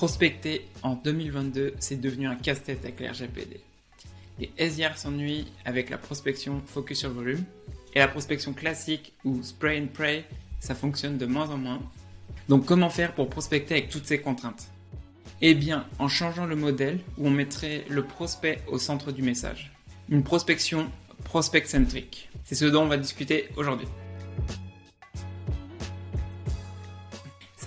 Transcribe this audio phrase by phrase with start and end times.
[0.00, 3.60] Prospecter en 2022, c'est devenu un casse-tête avec l'RGPD.
[4.38, 7.44] Les SDR s'ennuient avec la prospection focus sur volume,
[7.94, 10.24] et la prospection classique ou spray and pray,
[10.58, 11.82] ça fonctionne de moins en moins.
[12.48, 14.68] Donc comment faire pour prospecter avec toutes ces contraintes?
[15.42, 19.70] Eh bien, en changeant le modèle où on mettrait le prospect au centre du message.
[20.08, 20.90] Une prospection
[21.24, 22.30] prospect-centrique.
[22.44, 23.86] C'est ce dont on va discuter aujourd'hui.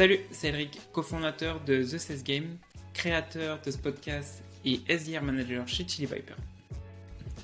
[0.03, 2.57] Salut, c'est Eric, cofondateur de The Sales Game,
[2.93, 6.35] créateur de ce podcast et SDR manager chez Chili Viper.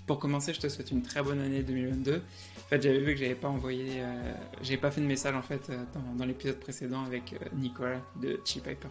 [0.06, 2.16] Pour commencer, je te souhaite une très bonne année 2022.
[2.18, 5.70] En fait, j'avais vu que j'avais pas envoyé, euh, pas fait de message en fait
[5.70, 5.78] euh,
[6.18, 8.90] dans, l'épisode précédent avec euh, Nicolas de Chili Viper.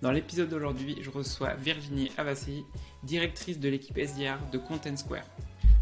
[0.00, 2.64] Dans l'épisode d'aujourd'hui, je reçois Virginie Avassi,
[3.02, 5.26] directrice de l'équipe SDR de Content Square.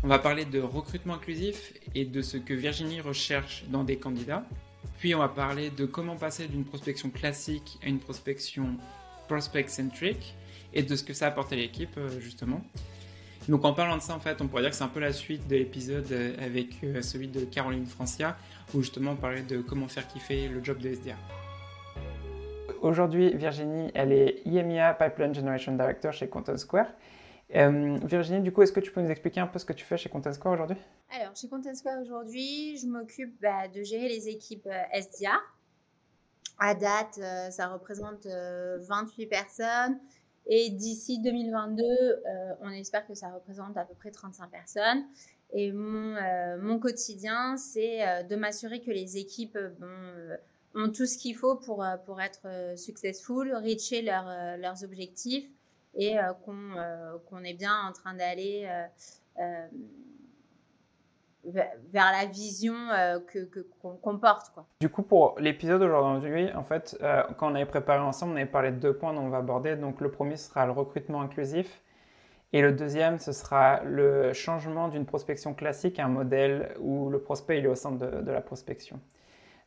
[0.03, 4.45] On va parler de recrutement inclusif et de ce que Virginie recherche dans des candidats,
[4.99, 8.77] puis on va parler de comment passer d'une prospection classique à une prospection
[9.29, 10.35] prospect-centric
[10.73, 12.61] et de ce que ça apporte à l'équipe euh, justement.
[13.49, 15.13] Donc en parlant de ça, en fait, on pourrait dire que c'est un peu la
[15.13, 18.37] suite de l'épisode euh, avec euh, celui de Caroline Francia,
[18.75, 21.17] où justement on parlait de comment faire kiffer le job de SDR.
[22.83, 26.89] Aujourd'hui, Virginie, elle est IMIA Pipeline Generation Director chez Content Square.
[27.55, 29.85] Euh, Virginie, du coup, est-ce que tu peux nous expliquer un peu ce que tu
[29.85, 30.77] fais chez Content aujourd'hui?
[31.11, 35.41] Alors, chez Content aujourd'hui, je m'occupe bah, de gérer les équipes euh, SDA.
[36.59, 39.99] À date, euh, ça représente 28 personnes.
[40.49, 41.83] Et d'ici 2022,
[42.61, 45.05] on espère que ça représente à peu près 35 personnes.
[45.53, 49.59] Et mon, quotidien, c'est de m'assurer que les équipes
[50.77, 55.51] ont tout ce qu'il faut pour, pour être successful, reacher leurs objectifs
[55.97, 58.69] et euh, euh, qu'on est bien en train d'aller
[59.41, 59.67] euh,
[61.45, 62.75] vers la vision
[63.29, 63.49] que
[63.81, 64.51] qu'on porte.
[64.53, 64.67] Quoi.
[64.81, 66.99] Du coup, pour l'épisode d'aujourd'hui, en fait,
[67.39, 69.77] quand on avait préparé ensemble, on avait parlé de deux points dont on va aborder.
[69.77, 71.83] Donc, le premier sera le recrutement inclusif.
[72.53, 77.21] Et le deuxième, ce sera le changement d'une prospection classique à un modèle où le
[77.21, 79.01] prospect est au centre de la prospection.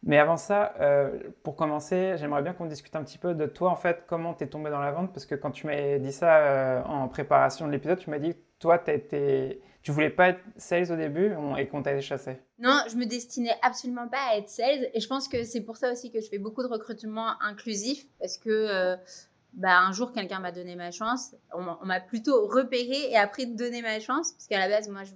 [0.03, 3.69] Mais avant ça, euh, pour commencer, j'aimerais bien qu'on discute un petit peu de toi,
[3.69, 6.13] en fait, comment tu es tombé dans la vente, parce que quand tu m'as dit
[6.13, 9.61] ça euh, en préparation de l'épisode, tu m'as dit que toi, été...
[9.83, 12.39] tu voulais pas être sales au début et qu'on t'a chassé.
[12.59, 15.75] Non, je me destinais absolument pas à être sales, et je pense que c'est pour
[15.75, 18.95] ça aussi que je fais beaucoup de recrutement inclusif, parce que euh,
[19.53, 23.81] bah, un jour, quelqu'un m'a donné ma chance, on, m'a plutôt repéré et après donné
[23.81, 25.11] ma chance, parce qu'à la base, moi, je,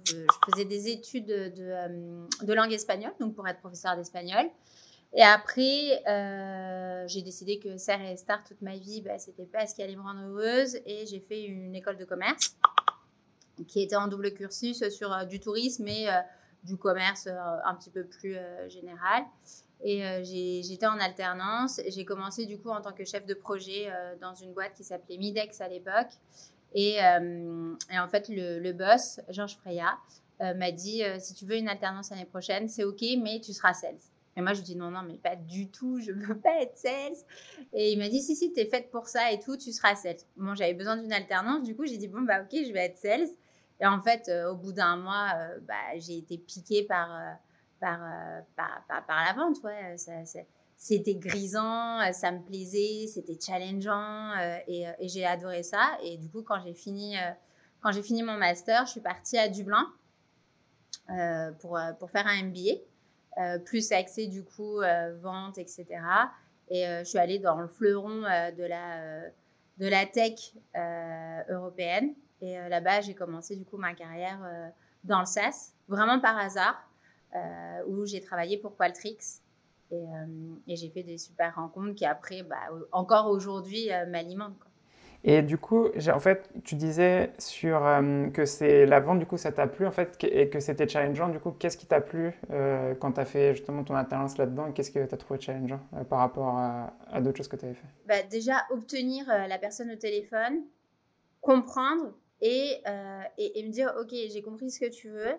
[0.50, 4.50] faisais des études de, de langue espagnole, donc pour être professeur d'espagnol.
[5.16, 9.64] Et après, euh, j'ai décidé que serre et star toute ma vie, bah, c'était pas
[9.66, 10.76] ce qui allait me rendre heureuse.
[10.86, 12.56] Et j'ai fait une école de commerce
[13.68, 16.20] qui était en double cursus sur euh, du tourisme et euh,
[16.64, 18.36] du commerce un petit peu plus
[18.68, 19.24] général.
[19.82, 20.02] Et
[20.62, 21.80] j'étais en alternance.
[21.88, 25.18] J'ai commencé du coup en tant que chef de projet dans une boîte qui s'appelait
[25.18, 26.10] Midex à l'époque.
[26.74, 29.98] Et, en fait, le, boss, Georges Freya,
[30.40, 34.00] m'a dit si tu veux une alternance l'année prochaine, c'est OK, mais tu seras sales.
[34.36, 36.76] Et moi, je lui dis non, non, mais pas du tout, je veux pas être
[36.76, 37.16] sales.
[37.72, 39.94] Et il m'a dit si, si, tu es faite pour ça et tout, tu seras
[39.94, 40.16] sales.
[40.36, 42.98] Bon, j'avais besoin d'une alternance, du coup, j'ai dit bon, bah ok, je vais être
[42.98, 43.28] sales.
[43.80, 47.32] Et en fait, euh, au bout d'un mois, euh, bah, j'ai été piquée par, euh,
[47.80, 47.98] par,
[48.56, 49.56] par, par, la vente.
[49.62, 49.96] Ouais.
[50.76, 54.32] c'était grisant, ça me plaisait, c'était challengeant
[54.66, 55.98] et, et j'ai adoré ça.
[56.02, 57.16] Et du coup, quand j'ai fini,
[57.82, 59.86] quand fini mon master, je suis partie à Dublin
[61.60, 63.58] pour, pour faire un MBA.
[63.66, 64.80] Plus axé du coup
[65.20, 65.86] vente, etc.
[66.70, 69.28] Et je suis allée dans le fleuron de, la,
[69.78, 70.54] de la tech
[71.50, 72.14] européenne.
[72.40, 74.40] Et là-bas, j'ai commencé du coup ma carrière
[75.04, 76.76] dans le SaaS, vraiment par hasard,
[77.86, 79.40] où j'ai travaillé pour Qualtrics.
[79.90, 80.04] Et,
[80.66, 82.56] et j'ai fait des super rencontres qui après, bah,
[82.92, 84.58] encore aujourd'hui, m'alimentent.
[85.26, 89.38] Et du coup, en fait, tu disais sur euh, que c'est la vente, du coup,
[89.38, 91.30] ça t'a plu en fait, et que c'était challengeant.
[91.30, 94.70] Du coup, qu'est-ce qui t'a plu euh, quand tu as fait justement ton alternance là-dedans?
[94.72, 97.74] Qu'est-ce que tu as trouvé challengeant euh, par rapport à, d'autres choses que tu avais
[97.74, 97.88] fait?
[98.06, 100.60] Bah, Déjà, obtenir la personne au téléphone,
[101.40, 102.12] comprendre
[102.46, 102.82] et,
[103.38, 105.34] et, me dire Ok, j'ai compris ce que tu veux.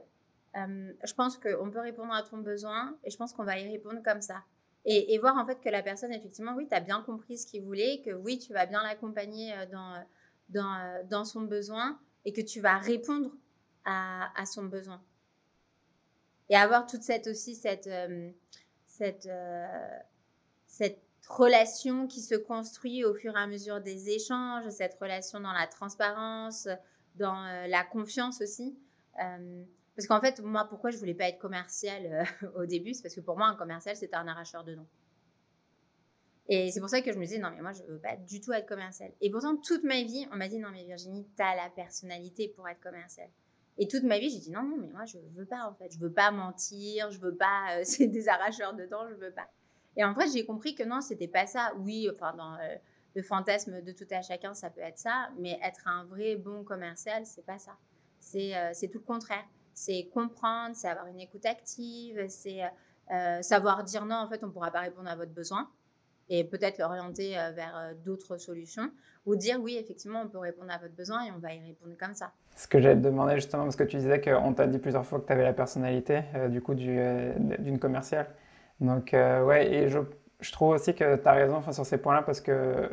[0.56, 4.02] je pense qu'on peut répondre à ton besoin et je pense qu'on va y répondre
[4.04, 4.44] comme ça.
[4.88, 7.64] Et, voir en fait que la personne, effectivement, oui, tu as bien compris ce qu'il
[7.64, 10.06] voulait, que oui, tu vas bien l'accompagner euh, dans,
[10.50, 13.32] dans, euh, son besoin et que tu vas répondre
[13.84, 15.02] à, son besoin.
[16.50, 18.30] Et avoir toute cette aussi, cette, euh,
[18.86, 19.28] cette,
[20.68, 25.54] cette relation qui se construit au fur et à mesure des échanges, cette relation dans
[25.54, 26.68] la transparence,
[27.16, 28.78] dans la confiance aussi.
[29.96, 33.16] Parce qu'en fait, moi, pourquoi je voulais pas être commercial euh, au début C'est parce
[33.16, 34.88] que pour moi, un commercial, c'était un arracheur de dents.
[36.48, 38.40] Et c'est pour ça que je me disais, non, mais moi, je veux pas du
[38.40, 39.12] tout être commercial.
[39.22, 42.50] Et pourtant, toute ma vie, on m'a dit, non, mais Virginie, tu as la personnalité
[42.50, 43.28] pour être commercial.
[43.78, 45.92] Et toute ma vie, j'ai dit, non, non, mais moi, je veux pas, en fait.
[45.92, 49.50] Je veux pas mentir, je veux pas, c'est des arracheurs de dents, je veux pas.
[49.98, 51.74] Et en fait, j'ai compris que non, c'était pas ça.
[51.80, 52.58] Oui, enfin, dans
[53.16, 56.64] le fantasme de tout à chacun, ça peut être ça, mais être un vrai bon
[56.64, 57.72] commercial, c'est pas ça.
[58.20, 59.46] C'est euh, tout le contraire.
[59.74, 62.62] C'est comprendre, c'est avoir une écoute active, c'est
[63.12, 65.70] euh, savoir dire non, en fait, on ne pourra pas répondre à votre besoin
[66.30, 68.90] et peut-être l'orienter euh, vers d'autres solutions
[69.26, 71.94] ou dire oui, effectivement, on peut répondre à votre besoin et on va y répondre
[72.00, 72.32] comme ça.
[72.56, 75.20] Ce que j'allais te demander justement, parce que tu disais qu'on t'a dit plusieurs fois
[75.20, 78.28] que tu avais la personnalité du coup d'une commerciale.
[78.80, 80.00] Donc, ouais, et je
[80.40, 82.90] je trouve aussi que tu as raison sur ces points-là parce que,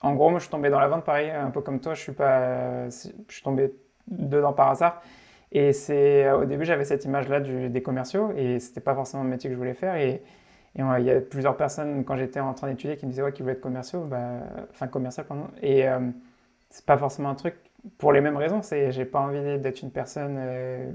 [0.00, 1.94] en gros, moi, je suis tombé dans la vente pareil, un peu comme toi.
[1.94, 3.72] Je suis, pas, je suis tombé
[4.08, 5.02] dedans par hasard.
[5.52, 9.50] Et c'est au début, j'avais cette image-là des commerciaux et c'était pas forcément le métier
[9.50, 9.96] que je voulais faire.
[9.96, 10.22] Et,
[10.74, 13.42] il y a plusieurs personnes, quand j'étais en train d'étudier, qui me disaient ouais, qu'ils
[13.42, 14.40] voulaient être commerciaux, bah,
[14.70, 15.48] enfin commercial, pardon.
[15.60, 16.00] Et euh,
[16.70, 17.56] c'est pas forcément un truc
[17.98, 18.62] pour les mêmes raisons.
[18.62, 20.90] C'est j'ai pas envie d'être une personne euh,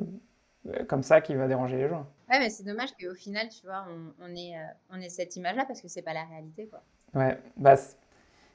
[0.88, 2.08] comme ça qui va déranger les gens.
[2.30, 5.36] Ouais, mais c'est dommage qu'au final, tu vois, on, on ait, euh, on ait cette
[5.36, 6.84] image-là parce que c'est pas la réalité, quoi.
[7.14, 7.76] Ouais, bah,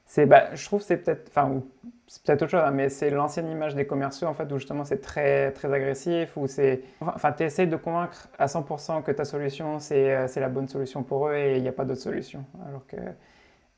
[0.05, 1.63] c'est, bah, je trouve que c'est peut-être, enfin,
[2.07, 4.85] c'est peut-être autre chose, hein, mais c'est l'ancienne image des commerciaux, en fait, où justement
[4.85, 9.25] c'est très, très agressif, où c'est, enfin, tu essaies de convaincre à 100% que ta
[9.25, 12.01] solution, c'est, euh, c'est la bonne solution pour eux et il n'y a pas d'autre
[12.01, 12.45] solution.
[12.67, 12.97] Alors que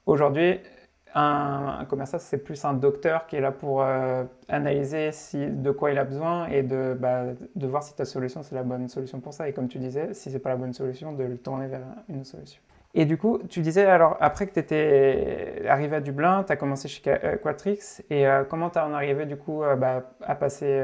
[0.06, 0.59] aujourd'hui,
[1.16, 5.98] un, commercial, c'est plus un docteur qui est là pour euh, analyser de quoi il
[5.98, 7.24] a besoin et de, bah,
[7.56, 9.48] de voir si ta solution, c'est la bonne solution pour ça.
[9.48, 12.26] Et comme tu disais, si c'est pas la bonne solution, de le tourner vers une
[12.26, 12.62] solution.
[12.98, 16.56] Et du coup, tu disais, alors après que tu étais arrivé à Dublin, tu as
[16.56, 17.80] commencé chez euh, Quatrix.
[18.10, 20.84] Et euh, comment tu en arrivé du coup bah, à passer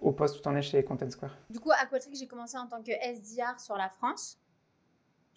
[0.00, 1.36] au poste où tu en es chez Content Square?
[1.50, 4.38] Du coup, à Quatrix, j'ai commencé en tant que SDR sur la France.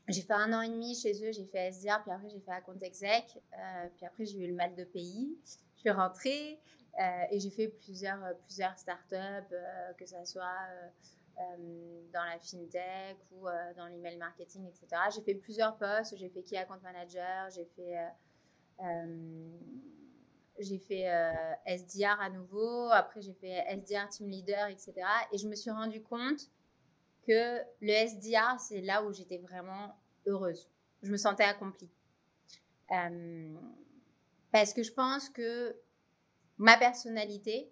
[0.07, 2.63] J'ai fait un an et demi chez eux, j'ai fait SDR, puis après j'ai fait
[2.65, 5.37] compte exec, euh, puis après j'ai eu le mal de pays.
[5.75, 6.61] Je suis rentrée
[6.97, 8.33] euh, et j'ai fait plusieurs, euh,
[8.77, 9.53] startups,
[9.97, 10.45] que ce soit
[12.13, 13.45] dans la fintech ou
[13.75, 14.87] dans l'email marketing, etc.
[15.13, 17.99] J'ai fait plusieurs postes, j'ai fait key account manager, j'ai fait,
[20.57, 21.05] j'ai fait
[21.65, 24.93] SDR à nouveau, après j'ai fait SDR team leader, etc.
[25.31, 26.49] Et je me suis rendu compte
[27.27, 29.95] que le SDR, c'est là où j'étais vraiment
[30.25, 30.69] heureuse.
[31.03, 31.89] Je me sentais accomplie.
[32.91, 33.55] Euh,
[34.51, 35.75] parce que je pense que
[36.57, 37.69] ma personnalité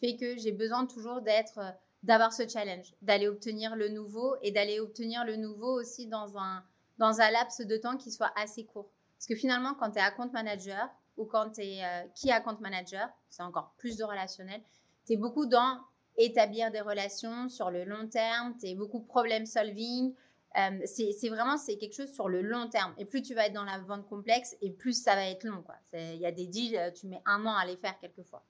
[0.00, 1.60] fait que j'ai besoin toujours d'être,
[2.02, 6.64] d'avoir ce challenge, d'aller obtenir le nouveau et d'aller obtenir le nouveau aussi dans un,
[6.98, 8.90] dans un laps de temps qui soit assez court.
[9.16, 12.58] Parce que finalement, quand tu es account manager ou quand tu es euh, key account
[12.60, 14.60] manager, c'est encore plus de relationnel,
[15.06, 15.80] tu es beaucoup dans
[16.16, 20.14] établir des relations sur le long terme, tu es beaucoup problem solving.
[20.58, 22.94] Euh, c'est vraiment c'est quelque chose sur le long terme.
[22.98, 25.64] Et plus tu vas être dans la vente complexe, et plus ça va être long.
[25.94, 28.44] Il y a des deals, euh, tu mets un an à les faire quelquefois.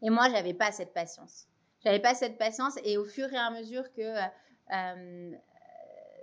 [0.00, 1.46] Et moi, j'avais pas cette patience.
[1.84, 4.14] J'avais pas cette patience, et au fur et à mesure que
[4.72, 5.36] euh,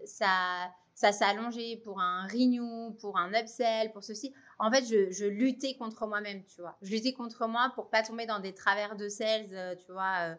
[0.05, 5.75] ça, ça s'allongeait pour un renew, pour un upsell, pour ceci, en fait, je, luttais
[5.75, 6.77] contre moi-même, tu vois.
[6.81, 10.19] Je luttais contre moi pour pas tomber dans des travers de sales, euh, tu vois,
[10.21, 10.35] euh,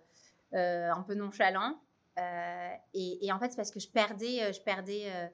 [0.55, 1.79] euh, un peu nonchalants.
[2.95, 5.31] Et, en fait, c'est parce que je perdais, je perdais,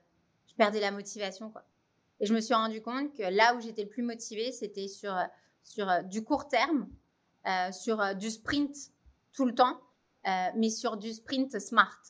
[0.48, 1.62] je perdais la motivation, quoi.
[2.18, 5.16] Et je me suis rendu compte que là où j'étais le plus motivée, c'était sur,
[5.62, 6.88] sur du court terme,
[7.70, 8.74] sur du sprint
[9.32, 9.80] tout le temps,
[10.56, 12.00] mais sur du sprint smart.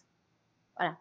[0.79, 0.97] Voilà.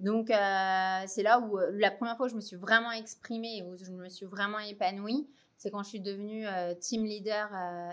[0.00, 3.62] Donc, euh, c'est là où euh, la première fois où je me suis vraiment exprimée,
[3.62, 5.28] où je me suis vraiment épanouie,
[5.58, 7.50] c'est quand je suis devenue euh, team leader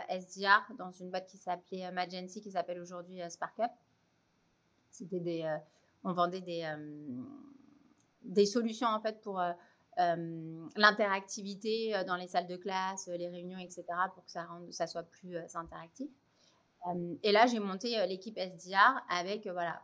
[0.10, 3.72] SDR dans une boîte qui s'appelait Magency, qui s'appelle aujourd'hui SparkUp.
[4.90, 5.58] C'était des,
[6.06, 6.66] on vendait des,
[8.24, 9.42] des solutions en fait pour
[9.98, 13.84] l'interactivité dans les salles de classe, les réunions, etc.,
[14.14, 16.10] pour que ça, rende, ça soit plus interactif.
[17.22, 19.82] et là, j'ai monté l'équipe SDR avec voilà,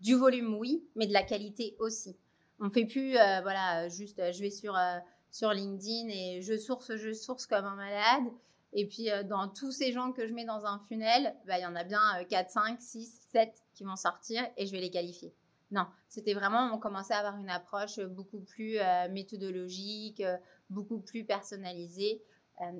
[0.00, 2.16] du volume, oui, mais de la qualité aussi.
[2.60, 4.98] On ne fait plus, euh, voilà, juste, euh, je vais sur, euh,
[5.30, 8.30] sur LinkedIn et je source, je source comme un malade.
[8.72, 11.66] Et puis, dans tous ces gens que je mets dans un funnel, bah, il y
[11.66, 15.34] en a bien 4, 5, 6, 7 qui vont sortir et je vais les qualifier.
[15.72, 18.78] Non, c'était vraiment, on commençait à avoir une approche beaucoup plus
[19.10, 20.22] méthodologique,
[20.68, 22.22] beaucoup plus personnalisée.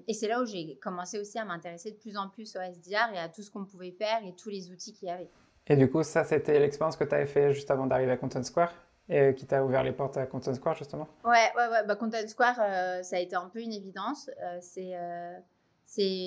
[0.07, 3.13] et c'est là où j'ai commencé aussi à m'intéresser de plus en plus au SDR
[3.13, 5.31] et à tout ce qu'on pouvait faire et tous les outils qu'il y avait.
[5.71, 8.43] Et du coup, ça, c'était l'expérience que tu avais fait juste avant d'arriver à Content
[8.43, 8.75] Square
[9.09, 11.07] et qui t'a ouvert les portes à Content Square, justement?
[11.25, 11.53] Ouais.
[11.55, 14.29] Bah, Content Square, euh, ça a été un peu une évidence.
[14.43, 15.39] Euh, c'est, euh,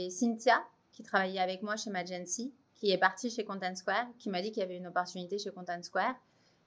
[0.10, 4.42] Cynthia qui travaillait avec moi chez Magency, qui est partie chez Content Square, qui m'a
[4.42, 6.16] dit qu'il y avait une opportunité chez Content Square.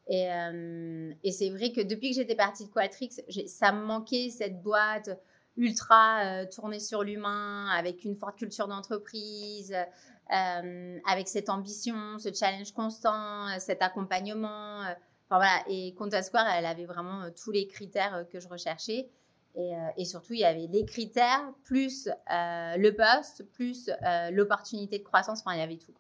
[0.09, 3.11] Et c'est vrai que depuis que j'étais partie de Quatrix,
[3.47, 5.11] ça me manquait cette boîte
[5.57, 9.75] ultra tournée sur l'humain, avec une forte culture d'entreprise,
[10.29, 14.81] avec cette ambition, ce challenge constant, cet accompagnement.
[15.29, 19.11] Enfin voilà, et Conta Square, elle avait vraiment tous les critères que je recherchais.
[19.57, 24.99] Euh, et, surtout, il y avait les critères, plus euh, le poste, plus euh, l'opportunité
[24.99, 25.41] de croissance.
[25.41, 25.95] Enfin, il y avait tout.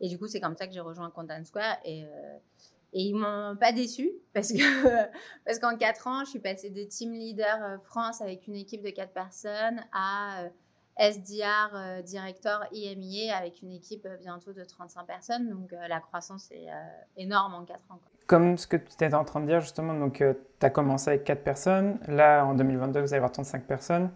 [0.00, 1.76] Et du coup, c'est comme ça que j'ai rejoint Content Square.
[1.84, 2.00] Et,
[2.92, 4.58] et ils m'ont pas déçu parce que
[5.44, 8.90] parce qu'en quatre ans, je suis passée de team leader France avec une équipe de
[8.90, 10.46] quatre personnes à
[10.98, 15.50] SDR, directeur IMIA avec une équipe bientôt de 35 personnes.
[15.50, 16.68] Donc la croissance est
[17.16, 17.98] énorme en quatre ans.
[18.26, 20.22] Comme ce que tu étais en train de dire justement, donc
[20.60, 21.98] tu as commencé avec quatre personnes.
[22.08, 24.10] Là, en 2022, vous allez avoir 35 personnes.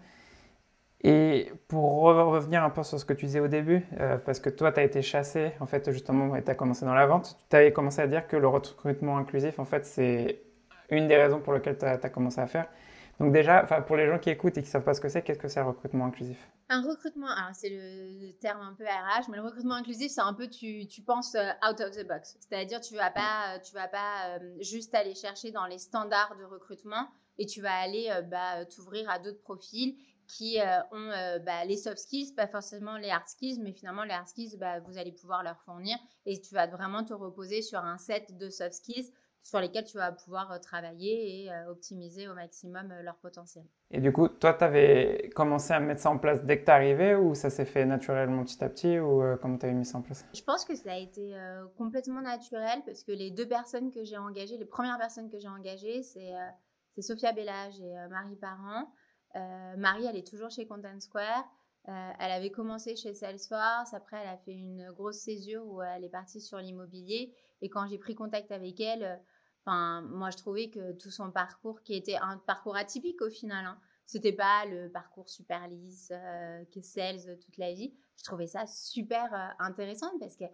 [1.01, 3.85] Et pour revenir un peu sur ce que tu disais au début,
[4.25, 6.93] parce que toi, tu as été chassé, en fait, justement, et tu as commencé dans
[6.93, 10.41] la vente, tu avais commencé à dire que le recrutement inclusif, en fait, c'est
[10.89, 12.67] une des raisons pour lesquelles tu as, commencé à faire.
[13.19, 15.21] Donc déjà, pour les gens qui écoutent et qui ne savent pas ce que c'est,
[15.21, 16.49] qu'est-ce que c'est le recrutement inclusif?
[16.71, 20.35] Un recrutement, alors c'est le terme un peu RH, mais le recrutement inclusif, c'est un
[20.35, 22.37] peu tu, tu, penses euh, out of the box.
[22.39, 26.37] C'est-à-dire tu vas pas, euh, tu vas pas euh, juste aller chercher dans les standards
[26.37, 27.09] de recrutement
[27.39, 29.97] et tu vas aller bah, t'ouvrir à d'autres profils
[30.27, 30.59] qui
[30.91, 34.57] ont bah, les soft skills, pas forcément les hard skills, mais finalement les hard skills,
[34.57, 38.37] bah, vous allez pouvoir leur fournir et tu vas vraiment te reposer sur un set
[38.37, 39.11] de soft skills
[39.41, 43.65] sur lesquels tu vas pouvoir travailler et optimiser au maximum leur potentiel.
[43.91, 46.71] Et du coup, toi, tu avais commencé à mettre ça en place dès que tu
[46.71, 49.97] arrivé ou ça s'est fait naturellement petit à petit ou comment tu avais mis ça
[49.97, 50.25] en place?
[50.33, 51.35] Je pense que ça a été
[51.75, 55.47] complètement naturel parce que les deux personnes que j'ai engagées, les premières personnes que j'ai
[55.47, 56.33] engagées, c'est
[57.01, 58.91] Sophia Bellage et Marie Parent.
[59.77, 61.49] Marie, elle est toujours chez Content Square.
[61.85, 66.09] elle avait commencé chez Salesforce, après elle a fait une grosse césure où elle est
[66.09, 67.33] partie sur l'immobilier.
[67.61, 69.19] Et quand j'ai pris contact avec elle,
[69.65, 73.79] Moi, je trouvais que tout son parcours, qui était un parcours atypique au final, hein,
[74.09, 77.93] c'était pas le parcours super lisse, euh, que sales toute la vie.
[78.17, 80.49] Je trouvais ça super euh, intéressant parce qu'elle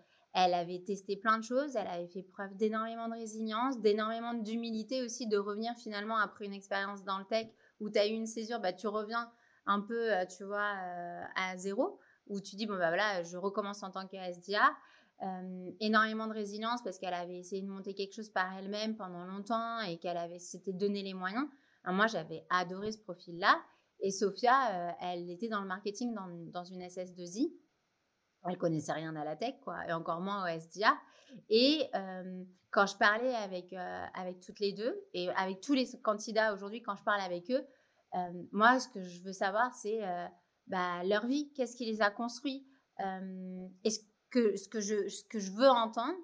[0.54, 5.26] avait testé plein de choses, elle avait fait preuve d'énormément de résilience, d'énormément d'humilité aussi,
[5.28, 7.48] de revenir finalement après une expérience dans le tech
[7.80, 9.32] où tu as eu une césure, bah, tu reviens
[9.68, 10.74] un peu, euh, tu vois,
[11.36, 11.98] à zéro,
[12.28, 14.70] où tu dis, bon, bah voilà, je recommence en tant que SDA.
[15.24, 19.24] Euh, énormément de résilience parce qu'elle avait essayé de monter quelque chose par elle-même pendant
[19.24, 21.48] longtemps et qu'elle avait s'était donné les moyens.
[21.86, 23.58] moi, j'avais adoré ce profil-là.
[24.02, 27.50] Et Sophia, euh, elle était dans le marketing dans, une SS2I.
[28.44, 30.94] Elle connaissait rien à la tech, quoi, et encore moins au SDA.
[31.50, 36.54] Et euh, quand je parlais avec, avec toutes les deux, et avec tous les candidats
[36.54, 37.66] aujourd'hui, quand je parle avec eux,
[38.52, 40.02] moi, ce que je veux savoir, c'est
[40.68, 42.68] bah, leur vie, qu'est-ce qui les a construits?
[44.36, 46.18] Ce, que je, veux entendre,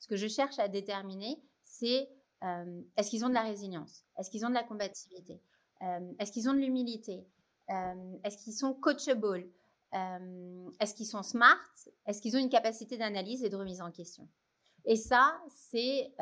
[0.00, 2.08] ce que je cherche à déterminer, c'est
[2.42, 4.04] euh, est-ce qu'ils ont de la résilience?
[4.18, 5.40] Est-ce qu'ils ont de la combativité?
[5.82, 7.26] Euh, Est-ce qu'ils ont de l'humilité?
[7.70, 9.48] Euh, Est-ce qu'ils sont coachable?
[10.80, 11.56] Est-ce qu'ils sont smart?
[12.06, 14.28] Est-ce qu'ils ont une capacité d'analyse et de remise en question?
[14.84, 16.12] Et ça, c'est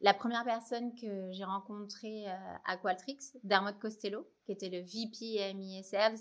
[0.00, 2.26] la première personne que j'ai rencontrée
[2.64, 6.20] à Qualtrics, Dermot Costello, qui était le VP MIA Sales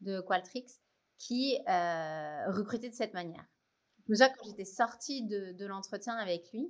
[0.00, 0.80] de Qualtrics,
[1.22, 3.46] qui euh, recrutait de cette manière.
[4.08, 6.68] Déjà, quand j'étais sortie de, l'entretien avec lui,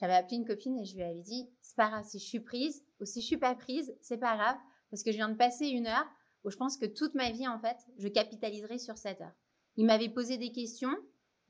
[0.00, 2.40] j'avais appelé une copine et je lui avais dit c'est pas grave, si je suis
[2.40, 4.56] prise ou si je suis pas prise, c'est pas grave,
[4.90, 6.06] parce que je viens de passer une heure
[6.44, 9.34] où je pense que toute ma vie, en fait, je capitaliserai sur cette heure.
[9.76, 10.94] Il m'avait posé des questions,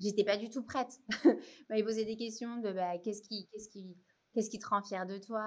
[0.01, 1.01] j'étais pas du tout prête.
[1.25, 3.95] Il m'avait posé des questions de bah, qu'est-ce qui, qu'est-ce qui,
[4.33, 5.45] qu'est-ce qui te rend fier de toi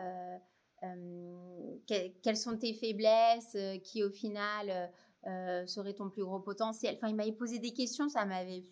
[0.00, 0.38] euh,
[0.84, 3.54] euh, quelles sont tes faiblesses
[3.84, 4.90] qui au final
[5.26, 8.64] euh, serait ton plus gros potentiel Enfin, il m'avait posé des questions, ça m'avait...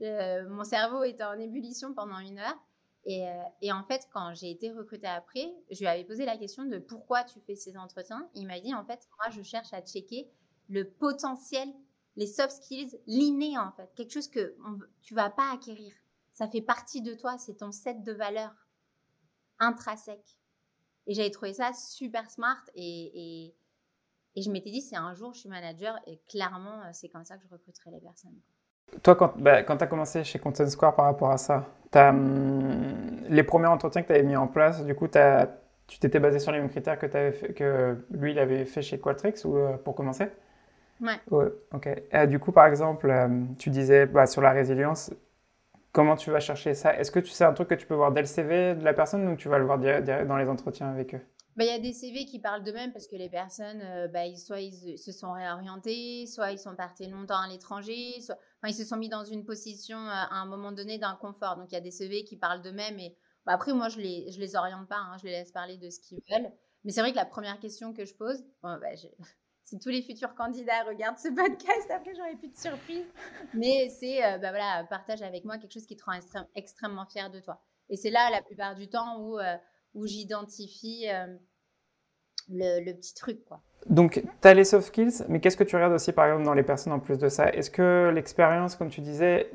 [0.00, 2.56] Euh, mon cerveau était en ébullition pendant une heure.
[3.04, 6.36] Et, euh, et en fait, quand j'ai été recrutée après, je lui avais posé la
[6.36, 8.28] question de pourquoi tu fais ces entretiens.
[8.34, 10.30] Il m'a dit, en fait, moi, je cherche à checker
[10.68, 11.68] le potentiel,
[12.14, 13.90] les soft skills, l'inné, en fait.
[13.96, 14.54] Quelque chose que
[15.02, 15.92] tu vas pas acquérir.
[16.32, 18.54] Ça fait partie de toi, c'est ton set de valeurs
[19.58, 20.38] intrinsèque.
[21.08, 23.54] Et j'avais trouvé ça super smart et
[24.36, 27.24] et je m'étais dit, c'est un jour, je suis manager et clairement, euh, c'est comme
[27.24, 28.36] ça que je recruterai les personnes.
[29.02, 32.10] Toi, quand, bah, quand tu as commencé chez Content Square par rapport à ça, as,
[32.10, 35.48] hum, les premiers entretiens que tu avais mis en place, du coup, as,
[35.86, 38.82] tu t'étais basé sur les mêmes critères que, avais fait, que lui, il avait fait
[38.82, 40.28] chez Qualtrics ou, euh, pour commencer?
[41.00, 41.20] Ouais.
[41.30, 42.26] ouais ok.
[42.28, 45.12] du coup, par exemple, euh, tu disais bah, sur la résilience,
[45.92, 46.96] comment tu vas chercher ça?
[46.98, 48.92] Est-ce que tu sais un truc que tu peux voir dès le CV de la
[48.94, 51.20] personne ou tu vas le voir dans les entretiens avec eux?
[51.58, 54.24] Bah, il y a des CV qui parlent d'eux-mêmes parce que les personnes, euh, bah,
[54.36, 58.84] soit ils se sont réorientés, soit ils sont partis longtemps à l'étranger, soit ils se
[58.84, 61.56] sont mis dans une position euh, à un moment donné d'inconfort.
[61.56, 64.30] Donc il y a des CV qui parlent d'eux-mêmes et bah, après moi je les
[64.30, 66.52] je les oriente pas, hein, je les laisse parler de ce qu'ils veulent.
[66.84, 68.44] Mais c'est vrai que la première question que je pose,
[69.64, 73.06] si tous les futurs candidats regardent ce podcast, après j'aurais plus de surprise.
[73.54, 76.12] Mais c'est euh, voilà, partage avec moi quelque chose qui te rend
[76.54, 77.60] extrêmement fier de toi.
[77.90, 79.38] Et c'est là la plupart du temps où
[79.94, 81.06] où j'identifie
[82.48, 83.44] le, petit truc.
[83.44, 83.60] Quoi.
[83.88, 86.54] Donc, tu as les soft skills, mais qu'est-ce que tu regardes aussi, par exemple, dans
[86.54, 87.50] les personnes en plus de ça?
[87.50, 89.50] Est-ce que l'expérience, comme tu disais,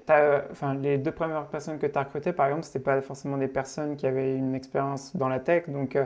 [0.52, 3.48] enfin, les deux premières personnes que tu as recrutées, par exemple, ce pas forcément des
[3.48, 5.70] personnes qui avaient une expérience dans la tech.
[5.70, 6.06] Donc, euh,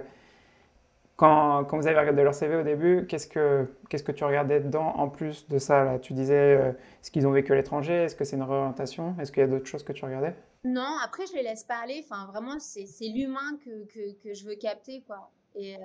[1.16, 4.94] quand, quand, vous avez regardé leur CV au début, qu'est-ce que, que tu regardais dedans
[4.98, 8.04] en plus de ça Tu disais, euh, est-ce qu'ils ont vécu à l'étranger?
[8.04, 9.16] Est-ce que c'est une réorientation?
[9.20, 10.36] Est-ce qu'il y a d'autres choses que tu regardais?
[10.64, 12.02] Non, après, je les laisse parler.
[12.04, 13.86] Enfin, vraiment, c'est, l'humain que,
[14.22, 15.02] que, je veux capter.
[15.08, 15.32] quoi.
[15.56, 15.76] Et.
[15.76, 15.80] Euh,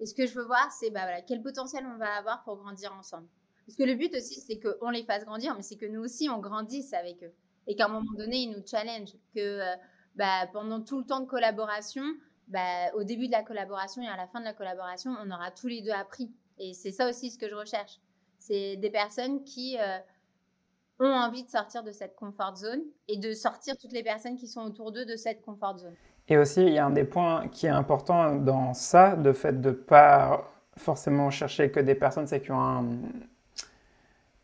[0.00, 2.56] et ce que je veux voir, c'est bah, voilà, quel potentiel on va avoir pour
[2.56, 3.26] grandir ensemble.
[3.66, 6.28] Parce que le but aussi, c'est qu'on les fasse grandir, mais c'est que nous aussi,
[6.30, 7.32] on grandisse avec eux.
[7.66, 9.12] Et qu'à un moment donné, ils nous challenge.
[9.34, 9.76] Que euh,
[10.14, 12.04] bah, pendant tout le temps de collaboration,
[12.46, 15.50] bah, au début de la collaboration et à la fin de la collaboration, on aura
[15.50, 16.32] tous les deux appris.
[16.58, 18.00] Et c'est ça aussi ce que je recherche.
[18.38, 19.98] C'est des personnes qui euh,
[21.00, 24.46] ont envie de sortir de cette comfort zone et de sortir toutes les personnes qui
[24.46, 25.94] sont autour d'eux de cette comfort zone.
[26.28, 29.60] Et aussi, il y a un des points qui est important dans ça, de fait
[29.60, 32.84] de pas forcément chercher que des personnes qui ont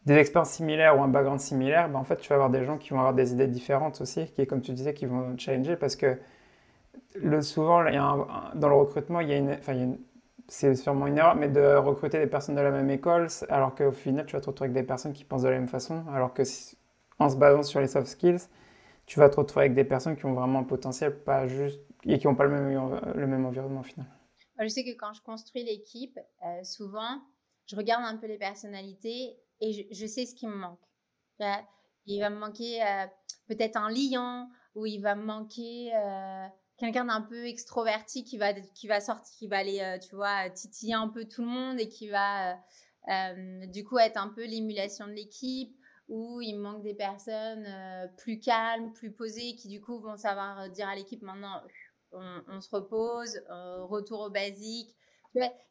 [0.07, 2.77] des expériences similaires ou un background similaire, ben en fait, tu vas avoir des gens
[2.77, 5.97] qui vont avoir des idées différentes aussi, qui, comme tu disais, qui vont challenger parce
[5.97, 6.19] que
[7.15, 8.17] le, souvent, il y a
[8.55, 9.95] dans le recrutement, il y a une, enfin,
[10.49, 13.93] c'est sûrement une erreur, mais de recruter des personnes de la même école, alors qu'au
[13.93, 16.35] final, tu vas te retrouver avec des personnes qui pensent de la même façon, alors
[16.35, 16.43] que
[17.19, 18.49] en se basant sur les soft skills,
[19.07, 22.19] tu vas te retrouver avec des personnes qui ont vraiment un potentiel, pas juste, et
[22.19, 24.07] qui n'ont pas le même, le même environnement au final.
[24.61, 27.21] Je sais que quand je construis l'équipe, euh, souvent,
[27.67, 30.79] je regarde un peu les personnalités et je, sais ce qui me manque.
[32.07, 33.07] Il va me manquer euh,
[33.49, 36.47] peut-être un lion ou il va me manquer euh,
[36.79, 40.95] quelqu'un d'un peu extroverti qui va, qui va sortir, qui va aller, tu vois, titiller
[40.95, 42.57] un peu tout le monde et qui va
[43.69, 45.77] du coup être un peu l'émulation de l'équipe
[46.09, 50.61] où il manque des personnes euh, plus calmes, plus posées, qui du coup vont savoir
[50.61, 51.63] euh, dire à l'équipe maintenant,
[52.13, 54.95] on, se repose, euh, retour au basique.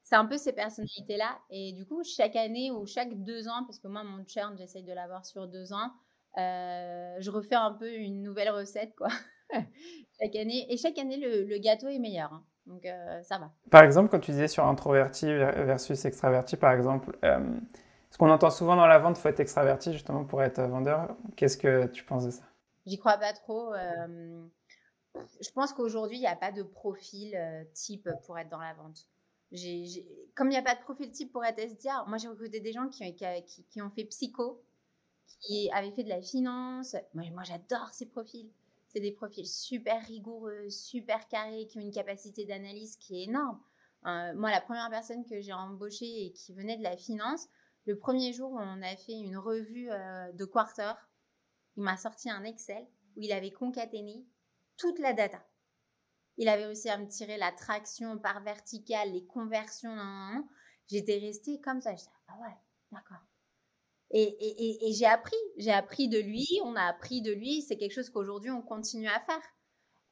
[0.04, 1.40] C'est un peu ces personnalités-là.
[1.50, 4.84] Et du coup, chaque année ou chaque deux ans, parce que moi, mon churn, j'essaye
[4.84, 5.94] de l'avoir sur deux ans,
[6.36, 9.08] je refais un peu une nouvelle recette, quoi.
[10.20, 10.66] chaque année.
[10.70, 12.32] Et chaque année, le, gâteau est meilleur.
[12.34, 12.44] Hein.
[12.66, 12.88] Donc,
[13.24, 13.52] ça va.
[13.70, 17.18] Par exemple, quand tu disais sur introverti versus extraverti, par exemple,
[18.14, 21.18] ce qu'on entend souvent dans la vente, il faut être extraverti justement pour être vendeur.
[21.36, 22.44] Qu'est-ce que tu penses de ça?
[22.86, 23.74] J'y crois pas trop.
[23.74, 24.46] Euh,
[25.16, 28.76] je pense qu'aujourd'hui, il n'y a pas de profil euh, type pour être dans la
[28.76, 29.08] vente.
[30.36, 32.72] Comme il n'y a pas de profil type pour être SDR, moi j'ai recruté des
[32.72, 34.64] gens qui, qui, ont fait psycho,
[35.42, 36.96] qui avaient fait de la finance.
[37.16, 38.50] Moi, moi j'adore ces profils.
[38.94, 43.60] C'est des profils super rigoureux, super carrés, qui ont une capacité d'analyse qui est énorme.
[44.06, 47.48] Euh, moi, la première personne que j'ai embauchée et qui venait de la finance,
[47.86, 50.94] le premier jour on a fait une revue euh, de quarter,
[51.76, 54.26] il m'a sorti un Excel où il avait concaténé
[54.78, 55.44] toute la data.
[56.38, 59.96] Il avait réussi à me tirer la traction par verticale, les conversions.
[60.88, 61.96] J'étais restée comme ça.
[61.96, 62.56] J'étais, ah ouais,
[62.92, 63.24] d'accord.
[64.14, 65.36] Et, j'ai appris.
[65.58, 67.62] J'ai appris de lui, on a appris de lui.
[67.62, 69.42] C'est quelque chose qu'aujourd'hui, on continue à faire.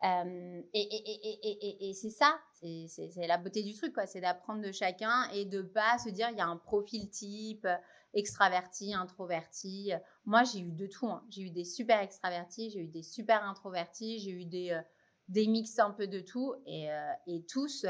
[0.03, 3.93] Euh, et, c'est ça, c'est la beauté du truc.
[4.07, 7.67] C'est d'apprendre de chacun et de pas se dire il y a un profil type
[8.13, 9.91] extraverti, introverti.
[10.25, 11.07] Moi, j'ai eu de tout.
[11.07, 11.23] Hein.
[11.29, 14.81] J'ai eu des super extravertis, j'ai eu des super introvertis, j'ai eu des, euh,
[15.27, 17.85] des mix un peu de tout et, euh, et tous.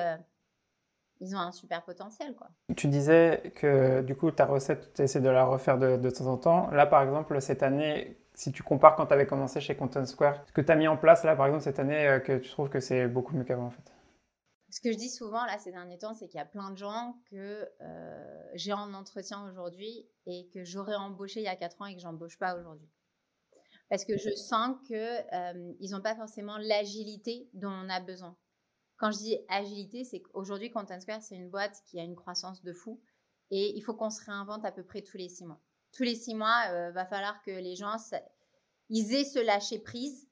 [1.21, 2.35] Ils ont un super potentiel.
[2.35, 2.49] Quoi.
[2.75, 6.25] Tu disais que du coup, ta recette, tu essaies de la refaire de, de temps
[6.25, 6.69] en temps.
[6.71, 10.43] Là, par exemple, cette année, si tu compares quand tu avais commencé chez Content Square,
[10.47, 12.49] ce que tu as mis en place là, par exemple, cette année, euh, que tu
[12.49, 13.93] trouves que c'est beaucoup mieux qu'avant en fait?
[14.71, 16.77] Ce que je dis souvent là ces derniers temps, c'est qu'il y a plein de
[16.77, 21.81] gens que euh, j'ai en entretien aujourd'hui et que j'aurais embauché il y a 4
[21.81, 22.89] ans et que j'embauche pas aujourd'hui.
[23.89, 28.37] Parce que je sens qu'ils euh, n'ont pas forcément l'agilité dont on a besoin.
[29.01, 32.63] Quand je dis agilité, c'est qu'aujourd'hui, Content Square, c'est une boîte qui a une croissance
[32.63, 33.01] de fou
[33.49, 35.59] et il faut qu'on se réinvente à peu près tous les six mois
[35.91, 37.95] tous les six mois, il euh, va falloir que les gens
[38.89, 40.27] ils aient ce lâcher prise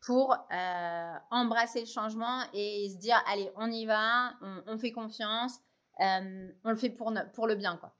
[0.00, 4.34] pour euh, embrasser le changement et se dire allez, on y va,
[4.66, 5.58] on, fait confiance,
[6.00, 7.94] euh, on le fait pour, pour le bien, quoi.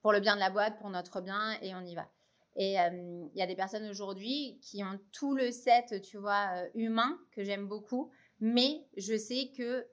[0.00, 2.08] Pour le bien de la boîte, pour notre bien, et on y va.
[2.56, 7.18] Et il y a des personnes aujourd'hui qui ont tout le set, tu vois, humain,
[7.30, 8.10] que j'aime beaucoup,
[8.42, 9.86] mais je sais que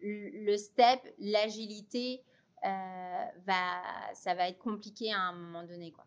[0.00, 2.24] le step, l'agilité,
[2.64, 3.82] va,
[4.14, 6.04] ça va être compliqué à un moment donné, quoi.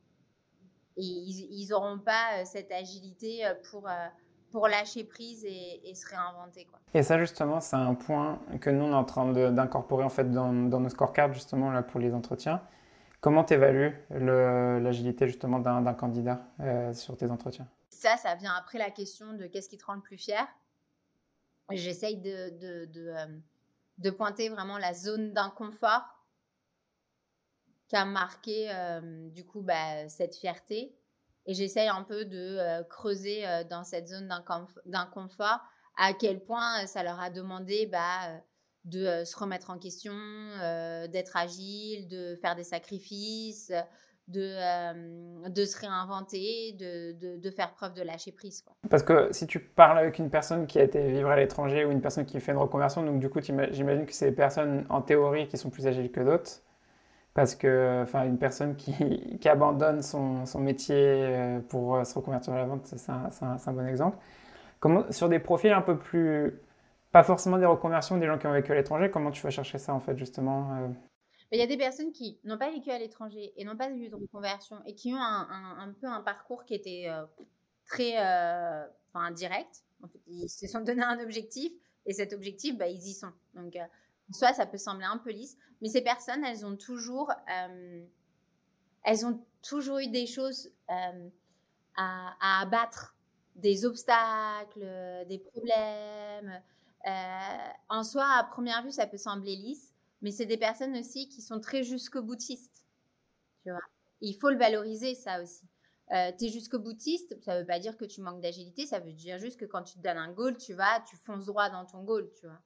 [0.98, 3.88] Et ils n'auront pas cette agilité pour
[4.52, 6.66] pour lâcher prise et, se réinventer.
[6.66, 6.80] Quoi.
[6.94, 10.30] Et ça, justement, c'est un point que nous, on est en train d'incorporer en fait
[10.30, 12.62] dans, dans, nos scorecards, justement, là, pour les entretiens.
[13.22, 17.68] Comment tu évalues l'agilité, justement, d'un candidat euh, sur tes entretiens?
[17.90, 20.48] Ça, ça vient après la question de qu'est-ce qui te rend le plus fier?
[21.70, 22.50] J'essaye de,
[22.86, 23.26] de, euh,
[23.98, 26.04] de, pointer vraiment la zone d'inconfort
[27.88, 30.96] qui a marqué, euh, du coup, bah, cette fierté.
[31.46, 34.30] Et j'essaye un peu de euh, creuser dans cette zone
[34.86, 35.60] d'inconfort
[35.98, 38.42] à quel point ça leur a demandé bah,
[38.86, 40.14] de se remettre en question,
[41.10, 43.72] d'être agile, de faire des sacrifices,
[44.32, 48.64] de, de se réinventer, de, faire preuve de lâcher prise.
[48.90, 51.92] Parce que si tu parles avec une personne qui a été vivre à l'étranger ou
[51.92, 55.02] une personne qui fait une reconversion, donc du coup j'imagine que c'est des personnes en
[55.02, 56.62] théorie qui sont plus agiles que d'autres
[57.34, 62.58] parce que enfin une personne qui, abandonne son, métier euh, pour euh, se reconvertir à
[62.58, 64.18] la vente, c'est un, bon exemple.
[65.12, 66.60] Sur des profils un peu plus,
[67.12, 69.78] pas forcément des reconversions, des gens qui ont vécu à l'étranger, comment tu vas chercher
[69.78, 70.92] ça en fait justement
[71.52, 71.56] euh?
[71.56, 74.10] Il y a des personnes qui n'ont pas vécu à l'étranger et n'ont pas eu
[74.10, 77.08] de reconversion et qui ont un, un, peu un parcours qui était
[77.86, 78.18] très
[79.14, 79.84] enfin, direct.
[80.04, 81.72] En fait, ils se sont donné un objectif
[82.06, 83.32] et cet objectif, bah, ils y sont.
[83.54, 83.78] Donc,
[84.34, 88.06] soit ça peut sembler un peu lisse, mais ces personnes, elles ont toujours, euh,
[89.04, 91.30] elles ont toujours eu des choses euh,
[91.98, 93.16] à, abattre,
[93.56, 96.62] des obstacles, des problèmes.
[97.08, 99.91] Euh, en soi, à première vue, ça peut sembler lisse,
[100.22, 102.86] mais c'est des personnes aussi qui sont très jusqu'au boutiste.
[103.64, 103.82] Tu vois?
[104.22, 105.68] Il faut le valoriser, ça aussi.
[106.10, 109.14] tu es jusqu'au boutiste, ça ne veut pas dire que tu manques d'agilité, ça veut
[109.14, 111.86] dire juste que quand tu te donnes un goal, tu vas, tu fonces droit dans
[111.86, 112.62] ton goal, tu vois?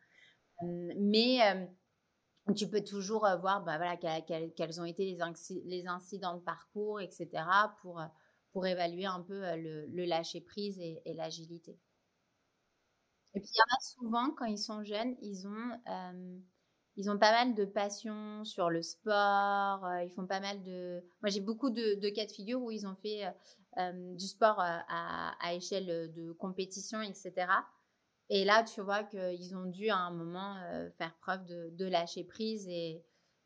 [0.61, 1.39] Mais
[2.55, 5.05] tu peux toujours voir bah, voilà, quels, ont été
[5.65, 7.43] les, incidents de parcours, etc.,
[7.81, 8.01] pour,
[8.51, 11.79] pour évaluer un peu le, lâcher-prise et, l'agilité.
[13.33, 15.81] Et puis, il y en a souvent, quand ils sont jeunes, ils ont,
[16.97, 21.03] ils ont pas mal de passion sur le sport, ils font pas mal de...
[21.21, 23.23] Moi, j'ai beaucoup de, cas de figure où ils ont fait
[24.15, 27.47] du sport à, échelle de compétition, etc.
[28.29, 32.23] Et là, tu vois qu'ils ont dû à un moment euh, faire preuve de, lâcher
[32.23, 33.03] prise et,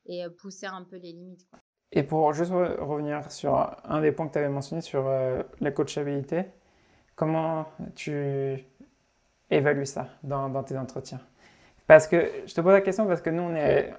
[0.09, 1.47] euh, pousser un peu les limites.
[1.91, 5.71] Et pour juste revenir sur un des points que tu avais mentionné sur euh, la
[5.71, 6.45] coachabilité,
[7.15, 8.63] comment tu
[9.49, 11.19] évalues ça dans, tes entretiens?
[11.89, 13.91] Parce que je te pose la question parce que nous, on est.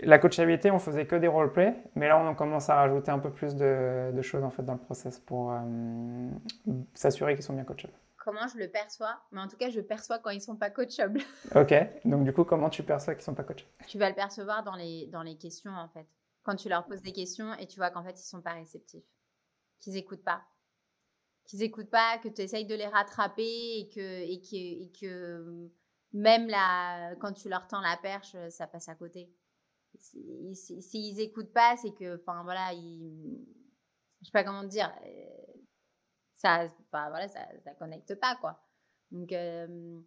[0.00, 3.30] La coachabilité, on faisait que des roleplays, mais là, on commence à rajouter un peu
[3.30, 5.54] plus de, de choses en fait dans le process pour
[6.94, 10.18] s'assurer qu'ils sont bien coachables comment je le perçois, mais en tout cas, je perçois
[10.20, 11.20] quand ils sont pas coachables.
[11.56, 13.70] ok, donc du coup, comment tu perçois qu'ils sont pas coachables?
[13.88, 16.06] Tu vas le percevoir dans les, dans les questions, en fait.
[16.44, 19.04] Quand tu leur poses des questions et tu vois qu'en fait, ils sont pas réceptifs,
[19.80, 20.42] qu'ils écoutent pas.
[21.46, 25.68] Qu'ils écoutent pas, que tu essayes de les rattraper et que, et que, et que
[26.12, 29.30] même là, quand tu leur tends la perche, ça passe à côté.
[29.98, 33.46] S'ils si, écoutent pas, c'est que, enfin voilà, ils,
[34.20, 34.92] je sais pas comment dire,
[36.34, 37.46] ça, voilà, ça,
[37.78, 38.60] connecte pas, quoi.
[39.10, 40.00] Donc, euh,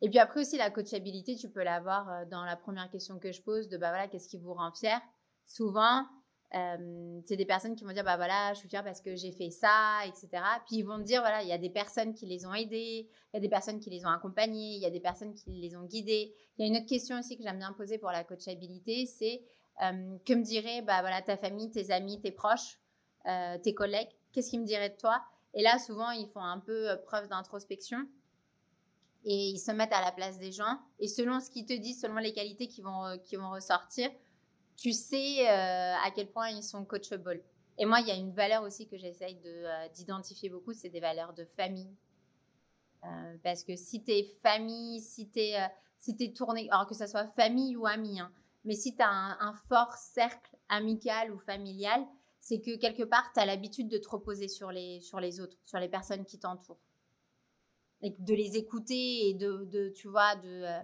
[0.00, 3.32] et puis après aussi, la coachabilité, tu peux l'avoir euh, dans la première question que
[3.32, 5.00] je pose de, bah voilà, qu'est-ce qui vous rend fier?
[5.44, 6.06] Souvent,
[6.54, 9.32] euh, c'est des personnes qui vont dire, bah voilà, je suis fière parce que j'ai
[9.32, 10.28] fait ça, etc.
[10.66, 13.34] Puis ils vont dire, voilà, il y a des personnes qui les ont aidés, il
[13.34, 15.76] y a des personnes qui les ont accompagnés, il y a des personnes qui les
[15.76, 16.34] ont guidés.
[16.58, 19.42] Il y a une autre question aussi que j'aime bien poser pour la coachabilité, c'est
[19.78, 22.78] que me dirait, bah voilà, ta famille, tes amis, tes proches,
[23.62, 25.22] tes collègues, qu'est-ce qu'ils me diraient de toi?
[25.56, 28.06] Et là, souvent, ils font un peu euh, preuve d'introspection
[29.24, 30.78] et ils se mettent à la place des gens.
[31.00, 34.10] Et selon ce qu'ils te disent, selon les qualités qui vont, euh, qui vont ressortir,
[34.76, 37.42] tu sais euh, à quel point ils sont coachable.
[37.78, 39.38] Et moi, il y a une valeur aussi que j'essaye
[39.94, 41.94] d'identifier beaucoup, c'est des valeurs de famille.
[43.42, 45.56] parce que si tu es famille, si tu es,
[45.98, 48.32] si es tourné, alors que ce soit famille ou ami, hein,
[48.66, 52.04] mais si tu as un, fort cercle amical ou familial,
[52.40, 55.56] c'est que quelque part, tu as l'habitude de te reposer sur les, sur les autres,
[55.64, 56.80] sur les personnes qui t'entourent.
[58.02, 60.80] Et de les écouter et de, de tu vois, de, euh,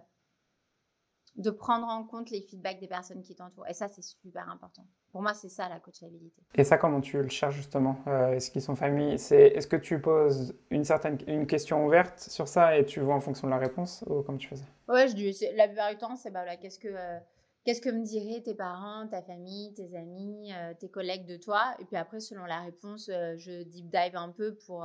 [1.37, 3.67] de prendre en compte les feedbacks des personnes qui t'entourent.
[3.67, 4.87] Et ça, c'est super important.
[5.13, 6.43] Pour moi, c'est ça la coachabilité.
[6.55, 9.19] Et ça, comment tu le cherches justement euh, Est-ce qu'ils sont familles?
[9.19, 13.15] C'est, Est-ce que tu poses une certaine une question ouverte sur ça et tu vois
[13.15, 15.99] en fonction de la réponse ou comme tu faisais Ouais, je dis, la plupart du
[15.99, 16.89] temps, c'est bah, qu'est-ce que.
[16.89, 17.19] Euh,
[17.65, 21.63] qu'est-ce que me diraient tes parents, ta famille, tes amis, tes collègues de toi?
[21.79, 24.85] Et puis après, selon la réponse, je deep dive un peu pour,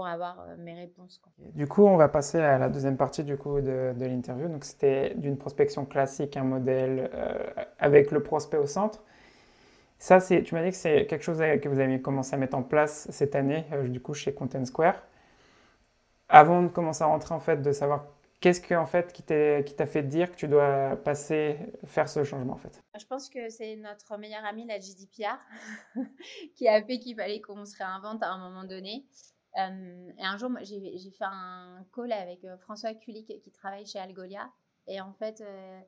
[0.00, 1.20] pour avoir mes réponses.
[1.54, 4.48] Du coup, on va passer à la deuxième partie du coup de, de l'interview.
[4.48, 7.10] Donc, c'était d'une prospection classique, un modèle
[7.78, 9.02] avec le prospect au centre.
[9.98, 12.62] Ça, tu m'as dit que c'est quelque chose que vous avez commencé à mettre en
[12.62, 15.02] place cette année, du coup, chez Content Square.
[16.30, 18.06] Avant de commencer à rentrer, en fait, de savoir
[18.40, 22.54] Qu'est-ce que, en fait, qui t'a fait dire que tu dois passer, faire ce changement,
[22.54, 25.38] en fait Je pense que c'est notre meilleure amie, la GDPR,
[26.56, 29.04] qui a fait qu'il fallait qu'on se réinvente à un moment donné.
[29.58, 33.98] Euh, et un jour, j'ai fait un call avec euh, François Kulik, qui travaille chez
[33.98, 34.50] Algolia.
[34.86, 35.80] Et en fait, euh,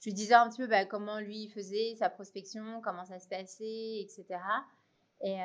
[0.00, 3.28] je lui disais un petit peu bah, comment lui faisait sa prospection, comment ça se
[3.28, 4.26] passait, etc.
[5.24, 5.38] Et,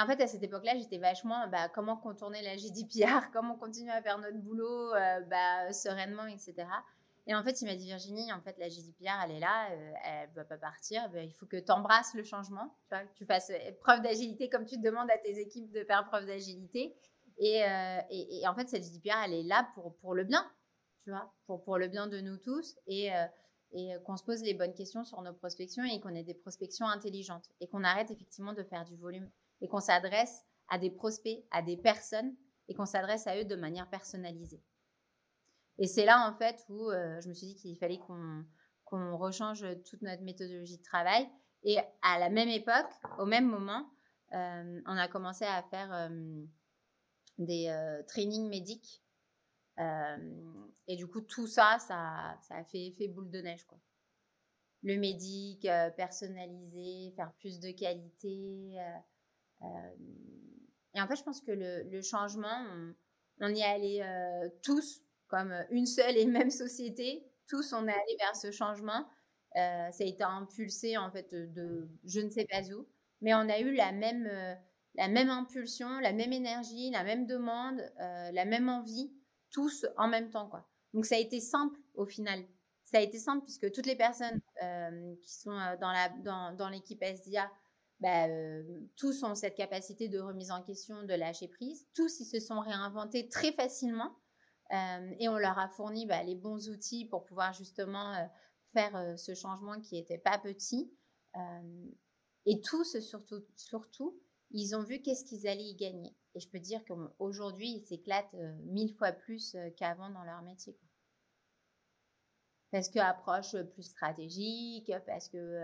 [0.00, 4.02] en fait, à cette époque-là, j'étais vachement bah, comment contourner la GDPR, comment continuer à
[4.02, 4.90] faire notre boulot
[5.28, 6.66] bah, sereinement, etc.
[7.26, 9.92] Et en fait, il m'a dit Virginie, en fait, la GDPR, elle est là, euh,
[10.04, 11.08] elle ne va pas partir.
[11.10, 14.48] Bah, il faut que tu embrasses le changement, tu, vois, que tu fasses preuve d'agilité
[14.48, 16.96] comme tu demandes à tes équipes de faire preuve d'agilité.
[17.38, 17.62] Et,
[18.10, 20.48] et, en fait, cette GDPR, elle est là pour, pour le bien,
[21.02, 22.76] tu vois, pour, pour le bien de nous tous.
[22.86, 23.10] Et
[23.72, 26.34] et euh, qu'on se pose les bonnes questions sur nos prospections et qu'on ait des
[26.34, 29.28] prospections intelligentes et qu'on arrête effectivement de faire du volume
[29.60, 32.34] et qu'on s'adresse à des prospects, à des personnes
[32.68, 34.62] et qu'on s'adresse à eux de manière personnalisée.
[35.78, 38.44] Et c'est là en fait où euh, je me suis dit qu'il fallait qu'on
[38.84, 41.26] qu'on rechange toute notre méthodologie de travail.
[41.64, 43.88] Et à la même époque, au même moment,
[44.34, 46.10] euh, on a commencé à faire
[47.38, 49.02] des trainings médics
[50.88, 53.64] et du coup, tout ça, ça, a fait boule de neige.
[53.64, 53.78] Quoi.
[54.82, 58.76] Le médic, personnalisé, faire plus de qualité.
[59.62, 62.66] et en fait, je pense que le, le changement,
[63.40, 65.00] on, y est allé tous,
[65.32, 67.26] comme une seule et même société.
[67.48, 69.08] Tous, on est allé vers ce changement.
[69.54, 72.86] ça a été impulsé, en fait, de je ne sais pas où.
[73.22, 74.30] Mais on a eu la même,
[74.94, 79.10] la même impulsion, la même énergie, la même demande, la même envie
[79.52, 80.48] tous en même temps.
[80.48, 80.68] Quoi.
[80.92, 82.42] Donc ça a été simple au final.
[82.84, 86.68] Ça a été simple puisque toutes les personnes euh, qui sont euh, dans, la, dans,
[86.68, 87.50] l'équipe SDA,
[88.00, 88.62] bah, euh,
[88.96, 91.86] tous ont cette capacité de remise en question, de lâcher prise.
[91.94, 94.14] Tous, ils se sont réinventés très facilement
[94.72, 98.14] et on leur a fourni bah, les bons outils pour pouvoir justement
[98.72, 100.90] faire ce changement qui n'était pas petit.
[102.46, 104.18] et tous, surtout, surtout,
[104.52, 106.14] ils ont vu qu'est-ce qu'ils allaient y gagner.
[106.34, 110.42] Et je peux dire qu'aujourd'hui, ils s'éclatent euh, mille fois plus euh, qu'avant dans leur
[110.42, 110.76] métier.
[112.70, 115.62] Parce que approche plus stratégique, parce que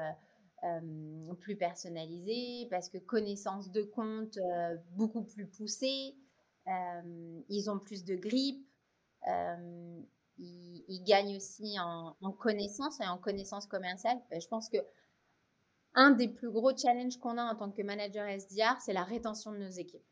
[0.64, 4.38] euh, plus personnalisée, parce que connaissance de compte
[4.90, 6.16] beaucoup plus poussée,
[6.66, 8.67] ils ont plus de grippe,
[9.26, 14.18] ils, gagnent aussi en, en, connaissance et en connaissance commerciale.
[14.30, 14.78] Je pense que
[15.94, 19.52] un des plus gros challenges qu'on a en tant que manager SDR, c'est la rétention
[19.52, 20.04] de nos équipes.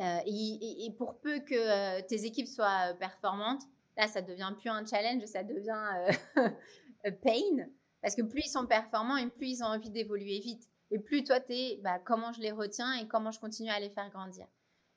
[0.00, 3.62] Euh, et, pour peu que euh, tes équipes soient euh, performantes,
[3.96, 6.16] là, ça devient plus un challenge, ça devient
[7.22, 7.66] pain.
[8.02, 10.68] Parce que plus ils sont performants et plus ils ont envie d'évoluer vite.
[10.90, 13.80] Et plus toi, tu es bah, comment je les retiens et comment je continue à
[13.80, 14.46] les faire grandir.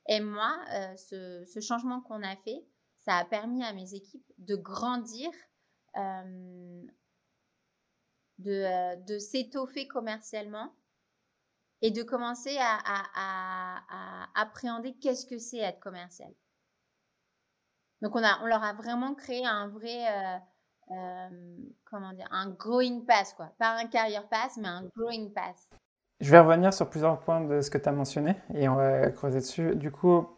[0.08, 0.58] Et moi,
[0.96, 2.64] ce, ce, changement qu'on a fait,
[3.04, 5.30] ça a permis à mes équipes de grandir
[8.38, 10.72] de, euh, de s'étoffer commercialement
[11.82, 12.78] et de commencer à,
[13.14, 16.32] à, appréhender qu'est-ce que c'est être commercial.
[18.02, 20.38] Donc on, a, on leur a vraiment créé un vrai, euh,
[20.90, 23.52] euh, comment dire, un growing pass, quoi.
[23.58, 25.70] Pas un career pass, mais un growing pass.
[26.20, 29.10] Je vais revenir sur plusieurs points de ce que tu as mentionné et on va
[29.10, 29.76] creuser dessus.
[29.76, 30.28] Du coup,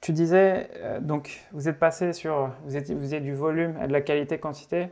[0.00, 3.92] tu disais, donc vous êtes passé sur, vous êtes, vous êtes du volume et de
[3.92, 4.88] la qualité-quantité.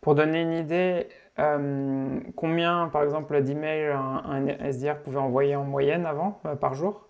[0.00, 5.64] Pour donner une idée, euh, combien, par exemple, d'emails un, un, SDR pouvait envoyer en
[5.64, 7.06] moyenne avant, euh, par jour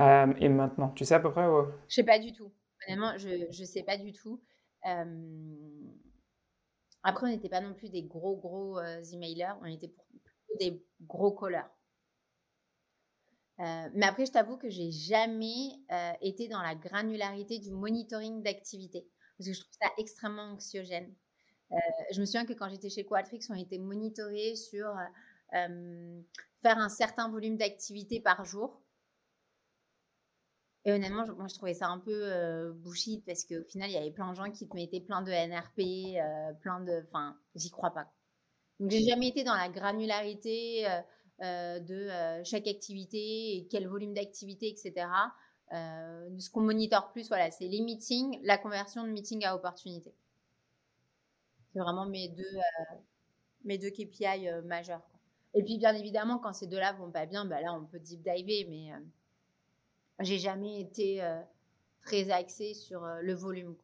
[0.00, 2.50] euh, Et maintenant, tu sais à peu près Je Je sais pas du tout.
[2.88, 4.40] Je ne sais pas du tout.
[7.02, 8.80] Après, on n'était pas non plus des gros, gros
[9.12, 9.54] emailers.
[9.62, 10.25] On était plutôt
[10.56, 11.68] des gros callers.
[13.58, 15.70] mais après, je t'avoue que j'ai jamais
[16.20, 21.14] été dans la granularité du monitoring d'activité parce que je trouve ça extrêmement anxiogène.
[21.72, 21.76] Euh,
[22.12, 24.88] je me souviens que quand j'étais chez Qualtrics, on était monitorés sur
[25.54, 26.22] euh,
[26.62, 28.82] faire un certain volume d'activité par jour.
[30.84, 33.96] Et honnêtement, moi, je trouvais ça un peu euh, bullshit parce qu'au final, il y
[33.96, 37.02] avait plein de gens qui te mettaient plein de NRP, euh, plein de.
[37.04, 38.12] Enfin, j'y crois pas.
[38.78, 40.86] Donc, j'ai jamais été dans la granularité
[41.40, 45.06] de chaque activité et quel volume d'activité, etc.
[45.70, 50.14] ce qu'on monitore plus, voilà, c'est les meetings, la conversion de meeting à opportunité.
[51.72, 52.44] C'est vraiment mes deux,
[53.64, 55.02] mes deux KPI majeurs.
[55.54, 58.22] Et puis, bien évidemment, quand ces deux-là vont pas bien, bah là, on peut deep
[58.22, 58.92] diver, mais
[60.20, 61.22] j'ai jamais été
[62.02, 63.74] très axée sur le volume.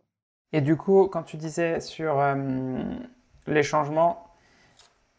[0.53, 2.23] Et du coup, quand tu disais sur
[3.47, 4.32] les changements,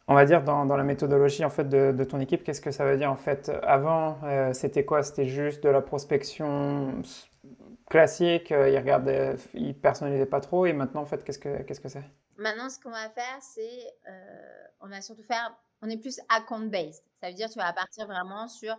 [0.08, 2.98] on va dire dans, la méthodologie en fait de, ton équipe, qu'est-ce que ça veut
[2.98, 5.04] dire en fait Avant, euh, c'était quoi?
[5.04, 7.02] C'était juste de la prospection
[7.90, 11.82] classique, euh, ils regardaient, ils personnalisaient pas trop, et maintenant en fait, qu'est-ce que qu'est-ce
[11.82, 12.04] que c'est?
[12.38, 16.68] Maintenant, ce qu'on va faire, c'est euh, on va surtout faire, on est plus account
[16.68, 17.04] based.
[17.22, 18.78] Ça veut dire tu vas partir vraiment sur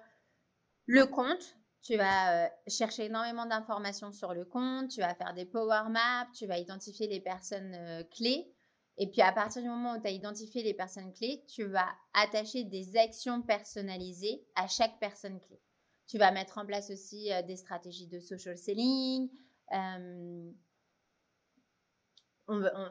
[0.87, 1.57] le compte.
[1.83, 6.47] Tu vas chercher énormément d'informations sur le compte, tu vas faire des power maps, tu
[6.47, 7.77] vas identifier les personnes
[8.11, 8.54] clés
[8.97, 11.89] et puis à partir du moment où tu as identifié les personnes clés, tu vas
[12.13, 15.61] attacher des actions personnalisées à chaque personne clé.
[16.07, 19.31] Tu vas mettre en place aussi euh, des stratégies de social selling.
[19.73, 20.53] Euh,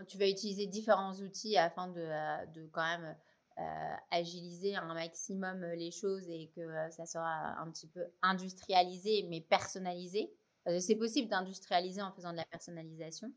[0.07, 3.15] tu vas utiliser différents outils afin de, euh, quand même
[4.09, 10.33] agiliser un maximum les choses et que ça sera un petit peu industrialisé mais personnalisé.
[10.79, 13.31] C'est possible d'industrialiser en faisant de la personnalisation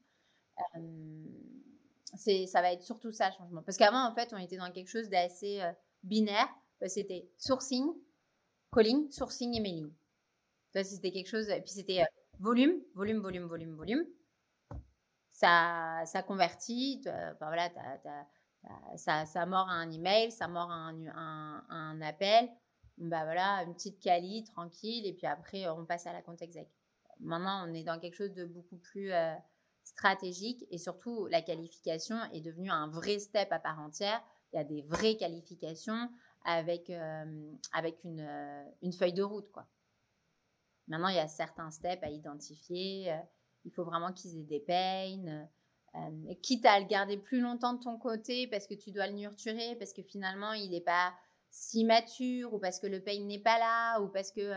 [2.15, 3.63] ça va être surtout ça le changement.
[3.63, 6.49] Parce qu'avant, en fait, on était dans quelque chose d'assez euh, binaire.
[6.87, 7.87] C'était sourcing,
[8.73, 9.93] calling, sourcing et mailing.
[10.75, 11.47] C'était quelque chose.
[11.47, 12.07] Puis c'était euh,
[12.39, 14.05] volume, volume, volume, volume, volume.
[15.33, 17.03] Ça, convertit.
[17.41, 17.71] voilà,
[18.97, 22.49] ça, mord un email, ça mord un, appel.
[22.99, 25.07] Bah voilà, une petite quali, tranquille.
[25.07, 26.69] Et puis après, on passe à la compte exec.
[27.21, 29.13] Maintenant, on est dans quelque chose de beaucoup plus.
[29.13, 29.35] Euh,
[29.87, 34.21] stratégique et surtout la qualification est devenue un vrai step à part entière.
[34.53, 36.11] Il y a des vraies qualifications
[36.45, 39.51] avec, euh, avec une, euh, une, feuille de route.
[39.53, 39.67] Quoi.
[40.89, 43.13] Maintenant, il y a certains steps à identifier.
[43.13, 43.19] Euh,
[43.65, 45.47] il faut vraiment qu'ils aient des pains.
[46.43, 49.77] quitte à le garder plus longtemps de ton côté parce que tu dois le nurturer,
[49.77, 51.15] parce que finalement, il n'est pas
[51.51, 54.53] si mature ou parce que le pain n'est pas là ou parce que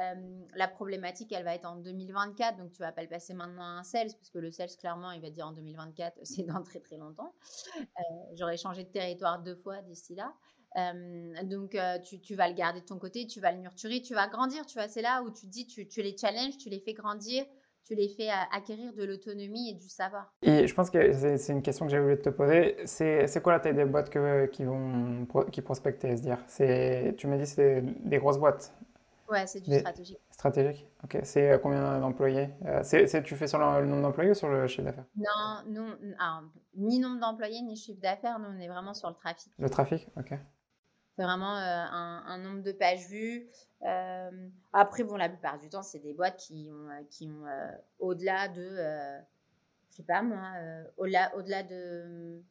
[0.00, 0.14] euh,
[0.54, 3.80] la problématique, elle va être en 2024, donc tu vas pas le passer maintenant à
[3.80, 6.80] un sales, parce que le sales, clairement, il va dire en 2024, c'est dans très
[6.80, 7.34] très longtemps.
[7.78, 8.02] Euh,
[8.34, 10.32] j'aurais changé de territoire deux fois d'ici là.
[10.76, 14.28] Euh, donc, tu, vas le garder de ton côté, tu vas le nurturer, tu vas
[14.28, 14.64] grandir.
[14.66, 17.44] Tu vois, c'est là où tu dis, tu, les challenges, tu les fais grandir,
[17.84, 20.32] tu les fais acquérir de l'autonomie et du savoir.
[20.42, 22.76] Et je pense que c'est une question que j'ai voulu te poser.
[22.86, 27.82] C'est quoi la taille des boîtes qui, vont, qui prospectent dire Tu m'as dit c'est
[27.82, 28.72] des grosses boîtes.
[29.30, 30.20] Ouais, c'est du stratégique.
[30.32, 31.20] Stratégique, ok.
[31.22, 34.66] C'est euh, combien d'employés euh, c'est, Tu fais sur le, nombre d'employés ou sur le
[34.66, 35.06] chiffre d'affaires?
[35.16, 35.88] Non, nous,
[36.74, 39.52] ni nombre d'employés ni chiffre d'affaires, nous on est vraiment sur le trafic.
[39.58, 40.34] Le trafic, ok.
[41.16, 43.48] C'est vraiment euh, un, nombre de pages vues.
[44.72, 47.44] après, bon, la plupart du temps, c'est des boîtes qui ont, qui ont
[48.00, 48.76] au-delà de,
[49.90, 50.40] je sais pas moi,
[50.96, 52.42] au-delà, au-delà de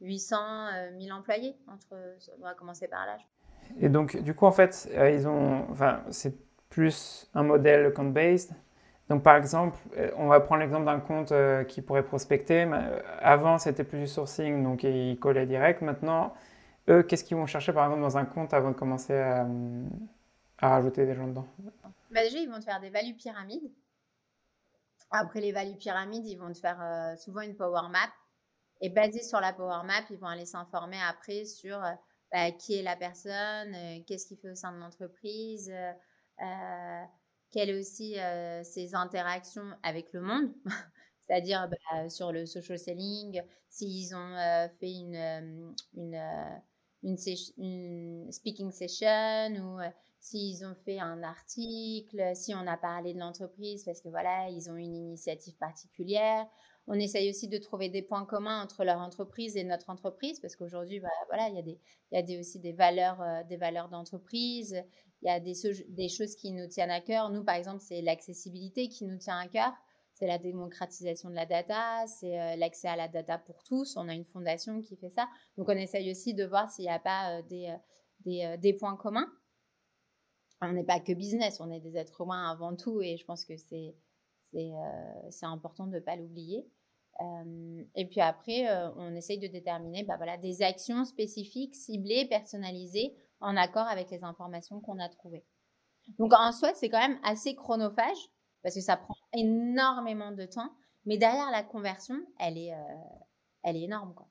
[0.00, 1.56] 800 1000 employés.
[1.66, 1.96] Entre,
[2.38, 3.16] on va commencer par là.
[3.80, 6.34] Et donc, du coup, en fait, euh, ils ont, enfin, c'est
[6.68, 8.52] plus un modèle compte-based.
[9.08, 12.68] Donc, par exemple, euh, on va prendre l'exemple d'un compte euh, qui pourrait prospecter.
[13.20, 15.82] Avant, c'était plus du sourcing, donc ils collaient direct.
[15.82, 16.34] Maintenant,
[16.88, 19.46] eux, qu'est-ce qu'ils vont chercher, par exemple, dans un compte avant de commencer à,
[20.58, 21.46] rajouter des gens dedans?
[22.10, 23.70] Bah Déjà, ils vont te faire des values pyramides.
[25.10, 28.10] Après les values pyramides, ils vont te faire souvent une power map.
[28.80, 31.78] Et basé sur la power map, ils vont aller s'informer après sur
[32.34, 35.92] bah, qui est la personne, euh, qu'est-ce qu'il fait au sein de l'entreprise, euh,
[36.42, 37.04] euh,
[37.52, 38.16] quelles aussi
[38.64, 40.52] ses interactions avec le monde,
[41.20, 46.60] c'est-à-dire bah, sur le social selling, s'ils ont fait une, une,
[47.04, 49.78] une, speaking session ou
[50.18, 54.68] s'ils ont fait un article, si on a parlé de l'entreprise parce que voilà, ils
[54.68, 56.48] ont une initiative particulière
[56.86, 60.54] on essaye aussi de trouver des points communs entre leur entreprise et notre entreprise, parce
[60.54, 61.78] qu'aujourd'hui, bah, voilà, il
[62.12, 64.82] y a, aussi des valeurs, euh, des valeurs d'entreprise,
[65.22, 67.30] il y a des, choses qui nous tiennent à cœur.
[67.30, 69.72] Nous, par exemple, c'est l'accessibilité qui nous tient à cœur,
[70.12, 73.96] c'est la démocratisation de la data, c'est euh, l'accès à la data pour tous.
[73.96, 75.26] On a une fondation qui fait ça.
[75.56, 79.32] Donc, on essaye aussi de voir s'il n'y a pas euh, des points communs.
[80.60, 83.44] On n'est pas que business, on est des êtres humains avant tout, et je pense
[83.44, 83.94] que c'est
[85.30, 86.66] c'est important de ne pas l'oublier.
[87.20, 92.26] Euh, et puis après, euh, on essaye de déterminer bah voilà, des actions spécifiques, ciblées,
[92.26, 95.44] personnalisées, en accord avec les informations qu'on a trouvées.
[96.18, 98.30] Donc en soi, c'est quand même assez chronophage,
[98.62, 100.72] parce que ça prend énormément de temps,
[101.04, 102.94] mais derrière la conversion, elle est, euh,
[103.62, 104.14] elle est énorme.
[104.14, 104.28] Quoi.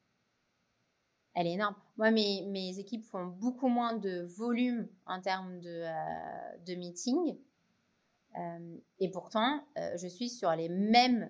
[1.36, 1.76] Elle est énorme.
[1.98, 5.86] Moi, mes, mes, équipes font beaucoup moins de volume en termes de,
[6.66, 7.38] de meetings,
[9.00, 9.64] et pourtant,
[9.96, 11.30] je suis sur les mêmes,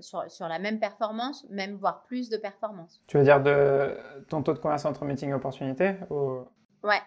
[0.00, 3.02] sur, sur, la même performance, même voire plus de performance.
[3.06, 3.96] Tu veux dire de
[4.28, 6.46] ton taux de conversion entre meeting et opportunité ou...
[6.84, 7.00] ouais.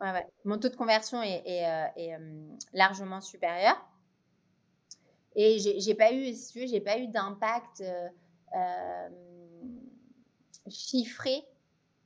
[0.00, 0.26] ouais, ouais.
[0.44, 2.18] Mon taux de conversion est, est,
[2.72, 3.76] largement supérieur.
[5.36, 7.84] Et j'ai pas eu, si j'ai pas eu d'impact
[10.68, 11.44] chiffré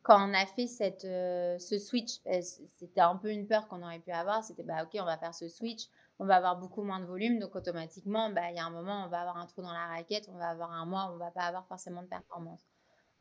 [0.03, 3.83] quand on a fait cette, euh, ce switch, euh, c'était un peu une peur qu'on
[3.83, 4.43] aurait pu avoir.
[4.43, 5.89] C'était, bah, OK, on va faire ce switch,
[6.21, 7.39] on va avoir beaucoup moins de volume.
[7.39, 9.87] Donc, automatiquement, bah, il y a un moment, on va avoir un trou dans la
[9.87, 12.61] raquette, on va avoir un mois, on va pas avoir forcément de performance.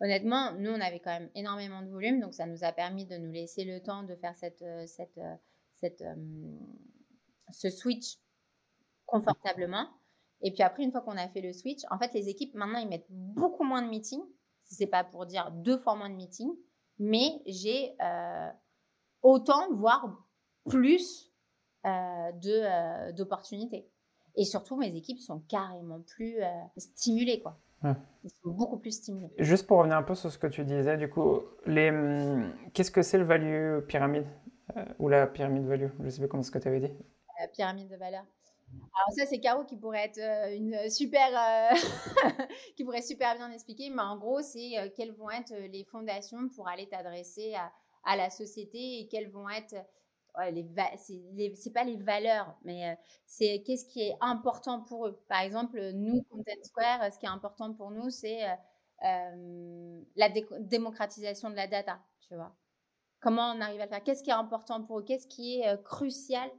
[0.02, 2.20] Honnêtement, nous, on avait quand même énormément de volume.
[2.20, 5.20] Donc, ça nous a permis de nous laisser le temps de faire cette, euh, cette,
[5.72, 6.04] cette,
[7.52, 8.18] ce switch
[9.06, 9.88] confortablement.
[10.42, 12.80] Et puis après, une fois qu'on a fait le switch, en fait, les équipes, maintenant,
[12.80, 14.24] ils mettent beaucoup moins de meetings.
[14.66, 16.54] Si c'est pas pour dire deux fois moins de meetings,
[16.98, 18.52] mais j'ai euh,
[19.22, 20.06] autant, voire
[20.70, 21.29] plus
[21.90, 23.88] euh, euh, d'opportunités.
[24.36, 26.38] Et surtout, mes équipes sont carrément plus
[26.78, 27.60] stimulées, quoi.
[28.24, 29.32] Ils sont beaucoup plus stimulés.
[29.38, 32.92] Juste pour revenir un peu sur ce que tu disais, du coup, les, hum, qu'est-ce
[32.92, 34.28] que c'est le value pyramide
[35.00, 35.90] ou la pyramide value?
[36.00, 36.94] Je ne sais pas comment ce que tu avais dit.
[37.40, 38.26] La pyramide de valeur.
[38.72, 41.76] Alors ça, c'est Caro qui pourrait être euh, une super, euh,
[42.76, 43.90] qui pourrait super bien expliquer.
[43.90, 48.30] Mais en gros, c'est euh, quelles vont être les fondations pour aller t'adresser à, la
[48.30, 49.76] société et quelles vont être
[50.52, 55.22] les, c'est pas les valeurs, mais c'est qu'est-ce qui est important pour eux.
[55.28, 58.42] Par exemple, nous, Content Square, ce qui est important pour nous, c'est
[59.02, 60.30] la
[60.60, 62.56] démocratisation de la data, tu vois.
[63.22, 64.04] Comment on arrive à le faire?
[64.04, 65.04] Qu'est-ce qui est important pour eux?
[65.04, 66.50] Qu'est-ce qui est crucial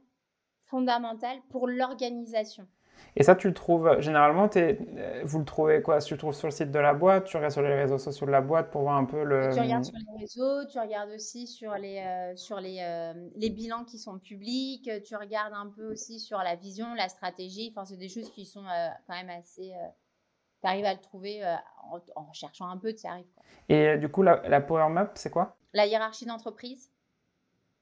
[0.59, 2.67] fondamentale pour l'organisation?
[3.15, 5.99] Et ça, tu le trouves, généralement, es, euh, vous le trouvez quoi?
[5.99, 8.25] Tu le trouves sur le site de la boîte, tu regardes sur les réseaux sociaux
[8.25, 9.49] de la boîte pour voir un peu le...
[9.53, 13.49] Tu regardes sur les réseaux, tu regardes aussi sur les, euh, sur les, euh, les
[13.49, 17.85] bilans qui sont publics, tu regardes un peu aussi sur la vision, la stratégie, enfin,
[17.85, 18.63] c'est des choses qui sont
[19.07, 19.73] quand même assez...
[20.61, 21.43] tu arrives à le trouver
[22.15, 23.25] en, cherchant un peu, tu y arrives.
[23.67, 25.57] Et du coup, la, la Power Map, c'est quoi?
[25.73, 26.91] La hiérarchie d'entreprise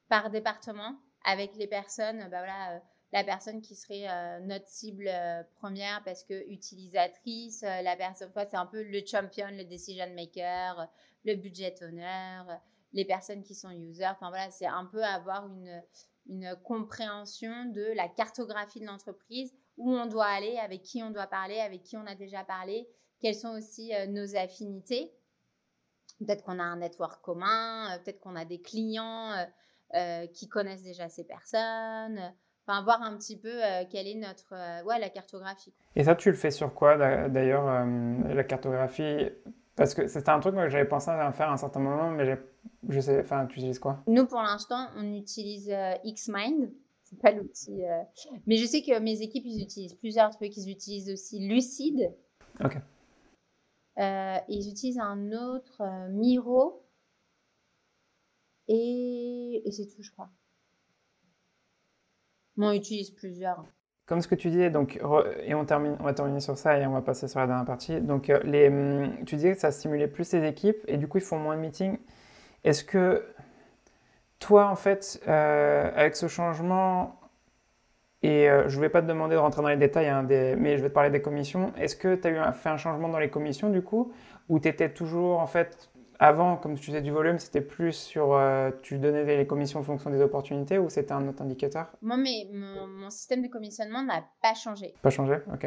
[0.10, 2.80] par département avec les personnes, bah voilà, euh,
[3.12, 8.56] la personne qui serait euh, notre cible euh, première parce que utilisatrice, la personne, c'est
[8.56, 10.88] un peu le champion, le decision maker,
[11.26, 12.44] le budget owner,
[12.94, 14.08] les personnes qui sont users.
[14.08, 15.84] Enfin voilà, c'est un peu avoir une,
[16.28, 21.28] une compréhension de la cartographie de l'entreprise, où on doit aller, avec qui on doit
[21.28, 22.88] parler, avec qui on a déjà parlé,
[23.22, 25.14] quelles sont aussi nos affinités.
[26.20, 29.34] Peut-être qu'on a un network commun, peut-être qu'on a des clients
[29.96, 32.32] euh, qui connaissent déjà ces personnes.
[32.70, 35.74] Enfin, voir un petit peu euh, quelle est notre euh, ouais, la cartographie.
[35.96, 36.98] Et ça, tu le fais sur quoi
[37.28, 39.30] d'ailleurs, la cartographie?
[39.76, 42.38] Parce que c'était un truc que j'avais pensé à faire à un certain moment, mais
[42.88, 44.04] je sais, enfin, tu utilises quoi?
[44.06, 45.74] Nous, pour l'instant, on utilise
[46.06, 46.70] Xmind.
[47.06, 47.82] C'est pas l'outil.
[48.46, 50.56] Mais je sais que mes équipes, ils utilisent plusieurs trucs.
[50.56, 52.14] Ils utilisent aussi Lucid.
[52.64, 52.78] Ok.
[53.98, 56.84] ils utilisent un autre Miro.
[58.68, 60.30] Et, c'est tout, je crois.
[62.68, 63.64] On utilise plusieurs.
[64.06, 65.00] Comme ce que tu disais, donc,
[65.46, 67.66] et on, termine, on va terminer sur ça et on va passer sur la dernière
[67.66, 68.02] partie.
[68.02, 71.24] Donc, euh, hum, tu disais que ça stimulait plus les équipes et du coup, ils
[71.24, 71.98] font moins de meetings.
[72.64, 73.24] Est-ce que
[74.40, 77.20] toi, en fait, euh, avec ce changement,
[78.24, 80.78] et euh, je ne vais pas te demander de rentrer dans les détails, hein, mais
[80.78, 83.20] je vais te parler des commissions, est-ce que tu as eu fait un changement dans
[83.20, 84.12] les commissions du coup,
[84.50, 85.90] ou tu étais toujours en fait
[86.20, 88.34] avant, comme tu disais du volume, c'était plus sur.
[88.34, 91.88] Euh, tu donnais les commissions en fonction des opportunités ou c'était un autre indicateur?
[92.02, 94.94] Moi, mais mon, système de commissionnement n'a pas changé.
[95.02, 95.66] Pas changé Ok.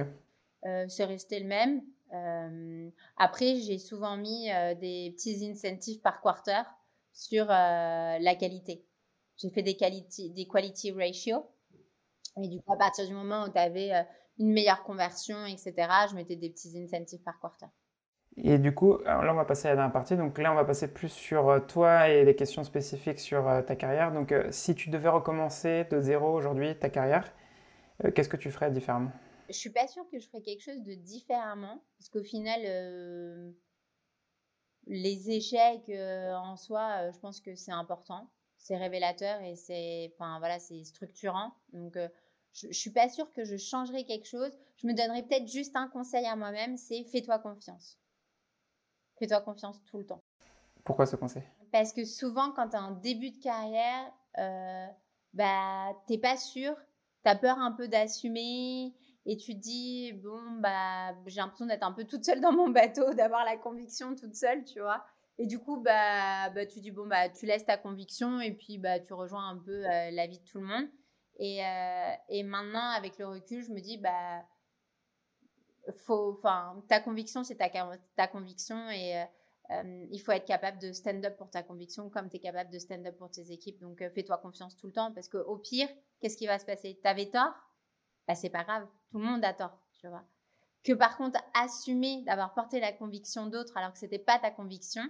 [0.65, 1.83] Euh, c'est resté le même.
[2.13, 6.63] Euh, après, j'ai souvent mis des petits incentives par quarter
[7.15, 8.85] sur la qualité.
[9.39, 11.47] J'ai fait des quality, des quality ratio.
[12.43, 13.91] Et du coup, à partir du moment où tu avais
[14.39, 15.75] une meilleure conversion, etc.,
[16.11, 17.67] je mettais des petits incentives par quarter.
[18.39, 20.17] Et du coup, là, on va passer à la dernière partie.
[20.17, 23.61] Donc là, on va passer plus sur euh, toi et des questions spécifiques sur euh,
[23.63, 24.13] ta carrière.
[24.13, 27.31] Donc, euh, si tu devais recommencer de zéro aujourd'hui ta carrière,
[28.15, 29.13] qu'est-ce que tu ferais différemment?
[29.49, 33.55] Je suis pas sûre que je ferais quelque chose de différemment, parce qu'au final,
[34.87, 41.53] les échecs en soi, je pense que c'est important, c'est révélateur et c'est, voilà, structurant.
[41.73, 41.99] Donc
[42.55, 44.53] je, ne suis pas sûre que je changerais quelque chose.
[44.77, 47.99] Je me donnerais peut-être juste un conseil à moi-même, c'est fais-toi confiance.
[49.23, 50.21] Fais-toi confiance tout le temps.
[50.83, 51.45] Pourquoi ce conseil?
[51.71, 54.87] Parce que souvent, quand tu as un début de carrière, euh,
[55.33, 56.75] bah, t'es pas sûr,
[57.25, 58.93] tu as peur un peu d'assumer
[59.25, 62.69] et tu te dis, bon, bah, j'ai l'impression d'être un peu toute seule dans mon
[62.71, 65.05] bateau, d'avoir la conviction toute seule, tu vois.
[65.39, 68.79] Et du coup, bah, bah, tu dis, bon, bah, tu laisses ta conviction et puis
[68.79, 70.89] bah, tu rejoins un peu euh, la vie de tout le monde.
[71.39, 71.61] Et,
[72.29, 74.43] et maintenant, avec le recul, je me dis, bah,
[76.05, 77.69] faut, enfin, ta conviction, c'est ta,
[78.17, 79.25] ta conviction et
[79.71, 82.79] euh, il faut être capable de stand-up pour ta conviction comme tu es capable de
[82.79, 83.81] stand-up pour tes équipes.
[83.81, 85.89] Donc, euh, fais-toi confiance tout le temps parce qu'au pire,
[86.21, 86.99] qu'est-ce qui va se passer?
[87.03, 87.55] T'avais tort?
[88.29, 90.25] Bah, C'est pas grave, tout le monde a tort, tu vois.
[90.85, 95.03] Que par contre, assumer d'avoir porté la conviction d'autres alors que c'était pas ta conviction,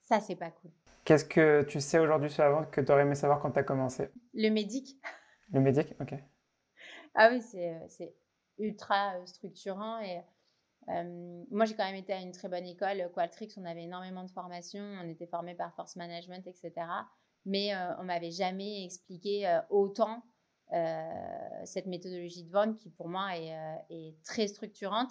[0.00, 0.70] ça, c'est pas cool.
[1.04, 3.58] Qu'est-ce que tu sais aujourd'hui sur la vente que tu aurais aimé savoir quand tu
[3.58, 4.10] as commencé?
[4.32, 4.96] Le médic.
[5.52, 6.14] Le médic, ok.
[7.14, 8.06] Ah oui, c'est euh,
[8.58, 10.22] ultra structurant et
[11.50, 13.10] moi, j'ai quand même été à une très bonne école.
[13.14, 14.84] Qualtrics, on avait énormément de formations.
[15.02, 16.72] On était formé par Force Management, etc.
[17.46, 20.22] Mais euh, on m'avait jamais expliqué euh, autant
[20.72, 21.08] euh,
[21.64, 23.54] cette méthodologie de vente qui, pour moi, est,
[23.90, 25.10] est, très structurante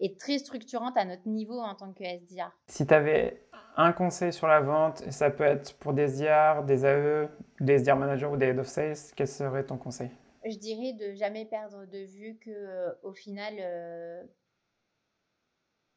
[0.00, 2.50] et très structurante à notre niveau en tant que SDR.
[2.66, 6.84] Si tu avais un conseil sur la vente, ça peut être pour des SDR, des
[6.84, 7.28] AE,
[7.60, 10.10] des SDR managers ou des head of sales, quel serait ton conseil?
[10.44, 13.54] Je dirais de jamais perdre de vue que au final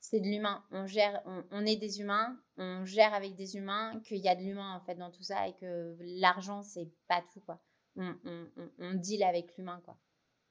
[0.10, 0.64] c'est de l'humain.
[0.72, 1.22] On gère,
[1.52, 4.80] on, est des humains, on gère avec des humains, qu'il y a de l'humain en
[4.86, 7.60] fait dans tout ça et que l'argent c'est pas tout quoi.
[7.96, 8.16] On,
[8.80, 9.98] on, deal avec l'humain quoi.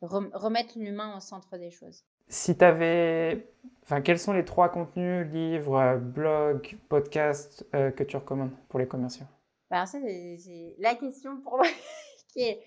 [0.01, 2.05] remettre l'humain au centre des choses.
[2.29, 3.49] Si tu avais,
[3.83, 8.89] enfin, quels sont les trois contenus, livres, blogs, podcasts euh, que tu recommandes pour les
[8.89, 9.27] commerciaux?
[9.71, 11.67] Bah, ça c'est la question pour moi
[12.33, 12.61] qui est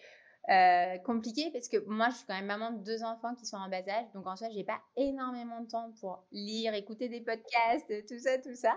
[0.50, 3.58] euh, compliqué parce que moi, je suis quand même maman de deux enfants qui sont
[3.58, 4.12] en bas âge.
[4.14, 8.38] Donc, en soi, j'ai pas énormément de temps pour lire, écouter des podcasts, tout ça,
[8.39, 8.76] tout ça.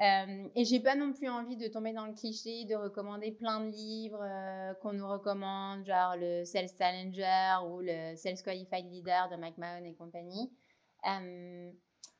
[0.00, 3.60] Euh, et j'ai pas non plus envie de tomber dans le cliché de recommander plein
[3.60, 9.28] de livres euh, qu'on nous recommande, genre le Sales Challenger ou le Sales Qualified Leader
[9.30, 10.50] de Mike Mahon et compagnie.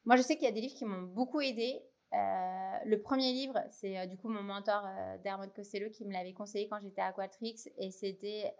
[0.05, 1.81] Moi, je sais qu'il y a des livres qui m'ont beaucoup aidé
[2.13, 6.13] euh, le premier livre, c'est euh, du coup mon mentor euh, Dermot Costello qui me
[6.13, 8.53] l'avait conseillé quand j'étais à Quatrix et c'était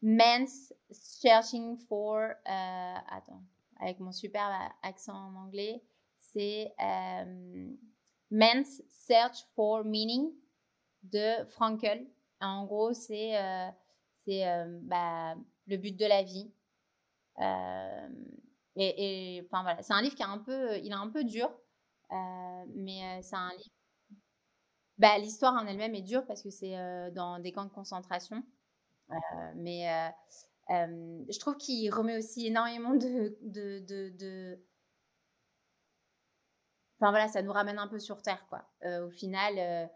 [0.00, 2.20] Men's Searching for.
[2.46, 3.42] attends,
[3.80, 4.48] avec mon super
[4.82, 5.82] accent en anglais,
[6.20, 6.72] c'est
[8.30, 10.32] Men's Search for Meaning
[11.02, 12.06] de Frankel.
[12.40, 13.34] En gros, c'est
[14.24, 14.44] c'est
[14.82, 15.34] bah,
[15.66, 16.50] le but de la vie.
[18.78, 19.48] Et,
[19.82, 21.50] c'est un livre qui est un peu, il est un peu dur,
[22.12, 23.74] euh, mais euh, c'est un livre.
[24.98, 28.42] Bah, l'histoire en elle-même est dure parce que c'est euh, dans des camps de concentration.
[29.56, 30.12] mais
[30.68, 34.58] je trouve qu'il remet aussi énormément de,
[37.00, 38.68] Enfin voilà, ça nous ramène un peu sur terre, quoi.
[39.02, 39.88] au final,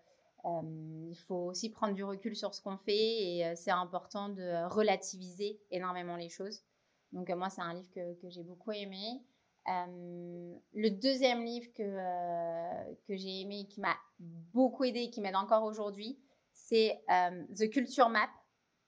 [0.45, 5.61] il faut aussi prendre du recul sur ce qu'on fait et c'est important de relativiser
[5.71, 6.65] énormément les choses.
[7.13, 9.23] Donc, moi, c'est un livre que, que j'ai beaucoup aimé.
[9.69, 15.11] Euh, le deuxième livre que, euh, que j'ai aimé et qui m'a beaucoup aidé et
[15.11, 16.19] qui m'aide encore aujourd'hui,
[16.53, 18.29] c'est euh, The Culture Map,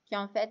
[0.07, 0.51] qui en fait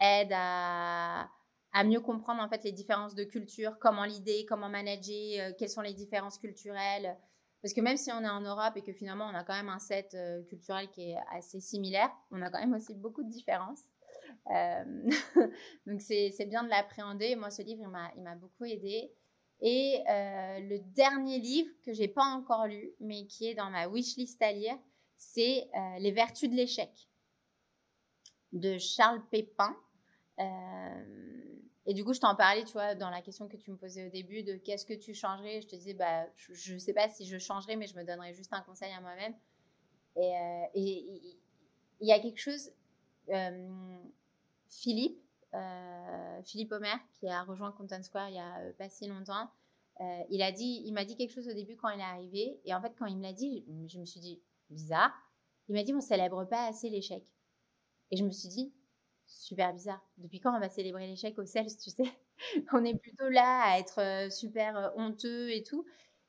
[0.00, 1.30] aide à,
[1.72, 5.82] à, mieux comprendre en fait les différences de culture, comment l'idée, comment manager, quelles sont
[5.82, 7.16] les différences culturelles.
[7.62, 9.68] Parce que même si on est en Europe et que finalement on a quand même
[9.68, 10.16] un set
[10.48, 13.84] culturel qui est assez similaire, on a quand même aussi beaucoup de différences.
[14.50, 15.10] Euh,
[15.86, 17.36] donc c'est bien de l'appréhender.
[17.36, 17.82] Moi, ce livre,
[18.16, 19.12] il m'a beaucoup aidé.
[19.60, 23.88] Et euh, le dernier livre que j'ai pas encore lu, mais qui est dans ma
[23.88, 24.78] wishlist à lire,
[25.16, 26.90] c'est euh, Les Vertus de l'échec
[28.52, 29.76] de Charles Pépin.
[31.86, 34.06] et du coup, je t'en parlais, tu vois, dans la question que tu me posais
[34.06, 35.62] au début de qu'est-ce que tu changerais.
[35.62, 38.34] Je te disais, bah, je ne sais pas si je changerais, mais je me donnerais
[38.34, 39.34] juste un conseil à moi-même.
[40.16, 41.36] Et
[42.00, 42.72] il y a quelque chose
[44.68, 45.20] Philippe,
[45.54, 49.48] euh, Philippe Omer, qui a rejoint Content Square il y a euh, pas si longtemps,
[50.00, 52.60] euh, il a dit, il m'a dit quelque chose au début quand il est arrivé,
[52.64, 55.12] et en fait quand il me l'a dit, je, me suis dit bizarre.
[55.68, 57.24] Il m'a dit on célèbre pas assez l'échec,
[58.10, 58.72] et je me suis dit
[59.26, 60.04] super bizarre.
[60.18, 62.04] Depuis quand on va célébrer l'échec au CELS, tu sais?
[62.72, 65.86] On est plutôt là à être super honteux et tout.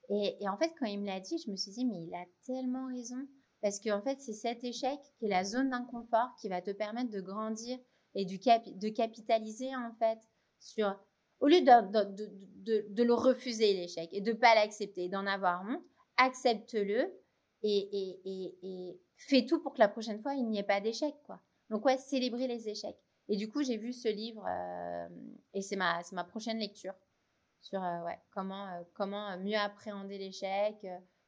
[0.10, 2.16] Et, et, en fait, quand il me l'a dit, je me suis dit, mais il
[2.16, 3.28] a tellement raison.
[3.62, 7.12] Parce qu'en fait, c'est cet échec qui est la zone d'inconfort qui va te permettre
[7.12, 7.78] de grandir
[8.18, 10.20] et du de capitaliser en fait
[10.60, 10.94] sur
[11.40, 15.84] au lieu de, de, le refuser l'échec et de pas l'accepter, d'en avoir honte,
[16.18, 17.14] accepte-le
[17.62, 21.14] et, et, et, fais tout pour que la prochaine fois, il n'y ait pas d'échec.
[21.26, 21.40] quoi.
[21.70, 22.98] Donc, ouais, célébrer les échecs.
[23.30, 25.08] Et du coup, j'ai vu ce livre euh,
[25.54, 26.94] et c'est ma, ma prochaine lecture
[27.62, 30.76] sur euh, ouais, comment, euh, comment mieux appréhender l'échec,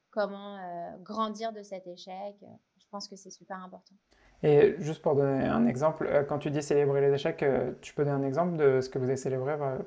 [0.10, 0.58] comment
[1.02, 2.36] grandir de cet échec.
[2.78, 3.96] Je pense que c'est super important.
[4.42, 7.94] Et juste pour donner un exemple, euh, quand tu dis célébrer les échecs, euh, tu
[7.94, 9.80] peux donner un exemple de ce que vous avez célébré euh,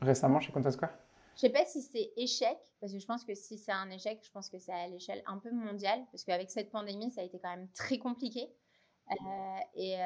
[0.00, 0.90] récemment chez Content Square?
[1.36, 4.20] Je sais pas si c'est échec, parce que je pense que si c'est un échec,
[4.22, 7.24] je pense que c'est à l'échelle un peu mondiale, parce qu'avec cette pandémie, ça a
[7.24, 8.48] été quand même très compliqué.
[9.74, 9.96] et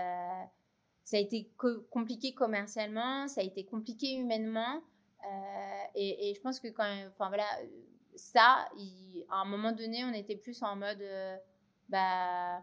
[1.04, 1.50] ça a été
[1.90, 4.82] compliqué commercialement, ça a été compliqué humainement.
[5.94, 7.46] Et, je pense que quand enfin voilà,
[8.16, 8.66] ça,
[9.30, 11.04] à un moment donné, on était plus en mode,
[11.90, 12.62] bah,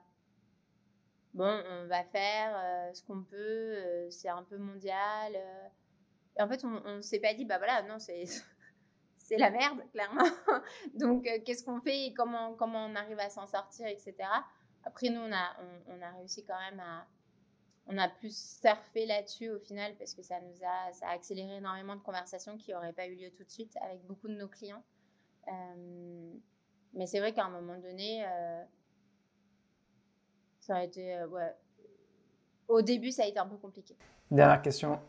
[1.36, 5.38] bon, on va faire ce qu'on peut, c'est un peu mondial.
[6.38, 8.26] Et en fait, on ne s'est pas dit, bah voilà, non, c'est
[9.26, 10.24] c'est la merde, clairement.
[10.94, 14.16] Donc, euh, qu'est-ce qu'on fait et comment, comment on arrive à s'en sortir, etc.
[14.84, 15.58] Après, nous, on a,
[15.88, 17.08] on, a réussi quand même à.
[17.88, 21.58] On a plus surfé là-dessus au final parce que ça nous a, ça a accéléré
[21.58, 24.48] énormément de conversations qui n'auraient pas eu lieu tout de suite avec beaucoup de nos
[24.48, 24.84] clients.
[25.48, 26.34] Euh,
[26.94, 28.64] mais c'est vrai qu'à un moment donné, euh,
[30.66, 31.24] ça aurait été.
[31.26, 31.56] ouais.
[32.68, 33.96] Au début, ça a été un peu compliqué.
[34.32, 35.00] Dernière question.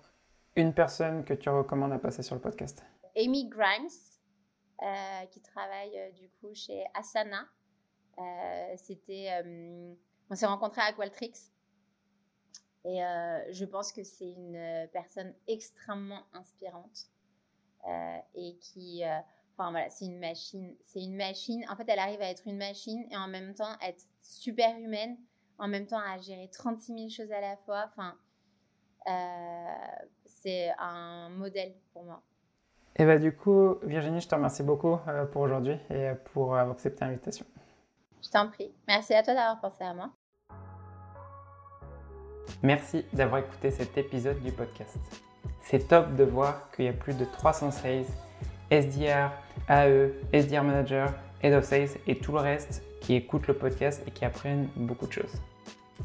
[0.54, 2.84] Une personne que tu recommandes à passer sur le podcast?
[3.16, 3.88] Amy Grimes,
[4.82, 7.46] euh, qui travaille euh, du coup chez Asana.
[8.18, 9.30] Euh, c'était,
[10.30, 11.36] on s'est rencontrés à Qualtrics
[12.84, 13.00] et
[13.50, 17.10] je pense que c'est une personne extrêmement inspirante
[18.34, 19.02] et qui,
[19.52, 21.62] enfin voilà, c'est une machine, c'est une machine.
[21.68, 25.18] En fait, elle arrive à être une machine et en même temps être super humaine,
[25.58, 27.86] en même temps à gérer 36 000 choses à la fois.
[27.86, 28.14] Enfin,
[30.24, 32.22] c'est un modèle pour moi.
[32.98, 36.74] Et bah du coup, Virginie, je te remercie beaucoup euh, pour aujourd'hui et pour avoir
[36.74, 37.44] accepté l'invitation.
[38.24, 38.72] Je t'en prie.
[38.88, 40.10] Merci à toi d'avoir pensé à moi.
[42.62, 44.98] Merci d'avoir écouté cet épisode du podcast.
[45.60, 48.06] C'est top de voir qu'il y a plus de 300 sales,
[48.70, 49.30] SDR,
[49.68, 51.12] AE, SDR Manager,
[51.42, 55.06] Head of Sales et tout le reste qui écoutent le podcast et qui apprennent beaucoup
[55.06, 55.40] de choses.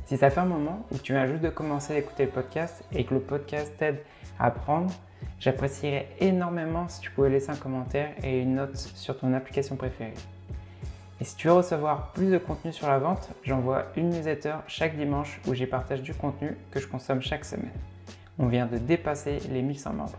[0.05, 2.83] Si ça fait un moment où tu viens juste de commencer à écouter le podcast
[2.93, 3.99] et que le podcast t'aide
[4.39, 4.91] à apprendre,
[5.39, 10.13] J'apprécierais énormément si tu pouvais laisser un commentaire et une note sur ton application préférée.
[11.19, 14.95] Et si tu veux recevoir plus de contenu sur la vente, j'envoie une newsletter chaque
[14.97, 17.73] dimanche où j'y partage du contenu que je consomme chaque semaine.
[18.39, 20.17] On vient de dépasser les 1100 membres.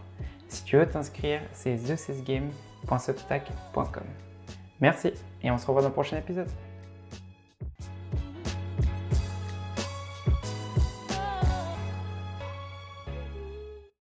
[0.48, 4.31] Si tu veux t'inscrire, c'est thecesgame.substack.com.
[4.82, 5.12] Merci
[5.44, 6.48] et on se revoit dans le prochain épisode.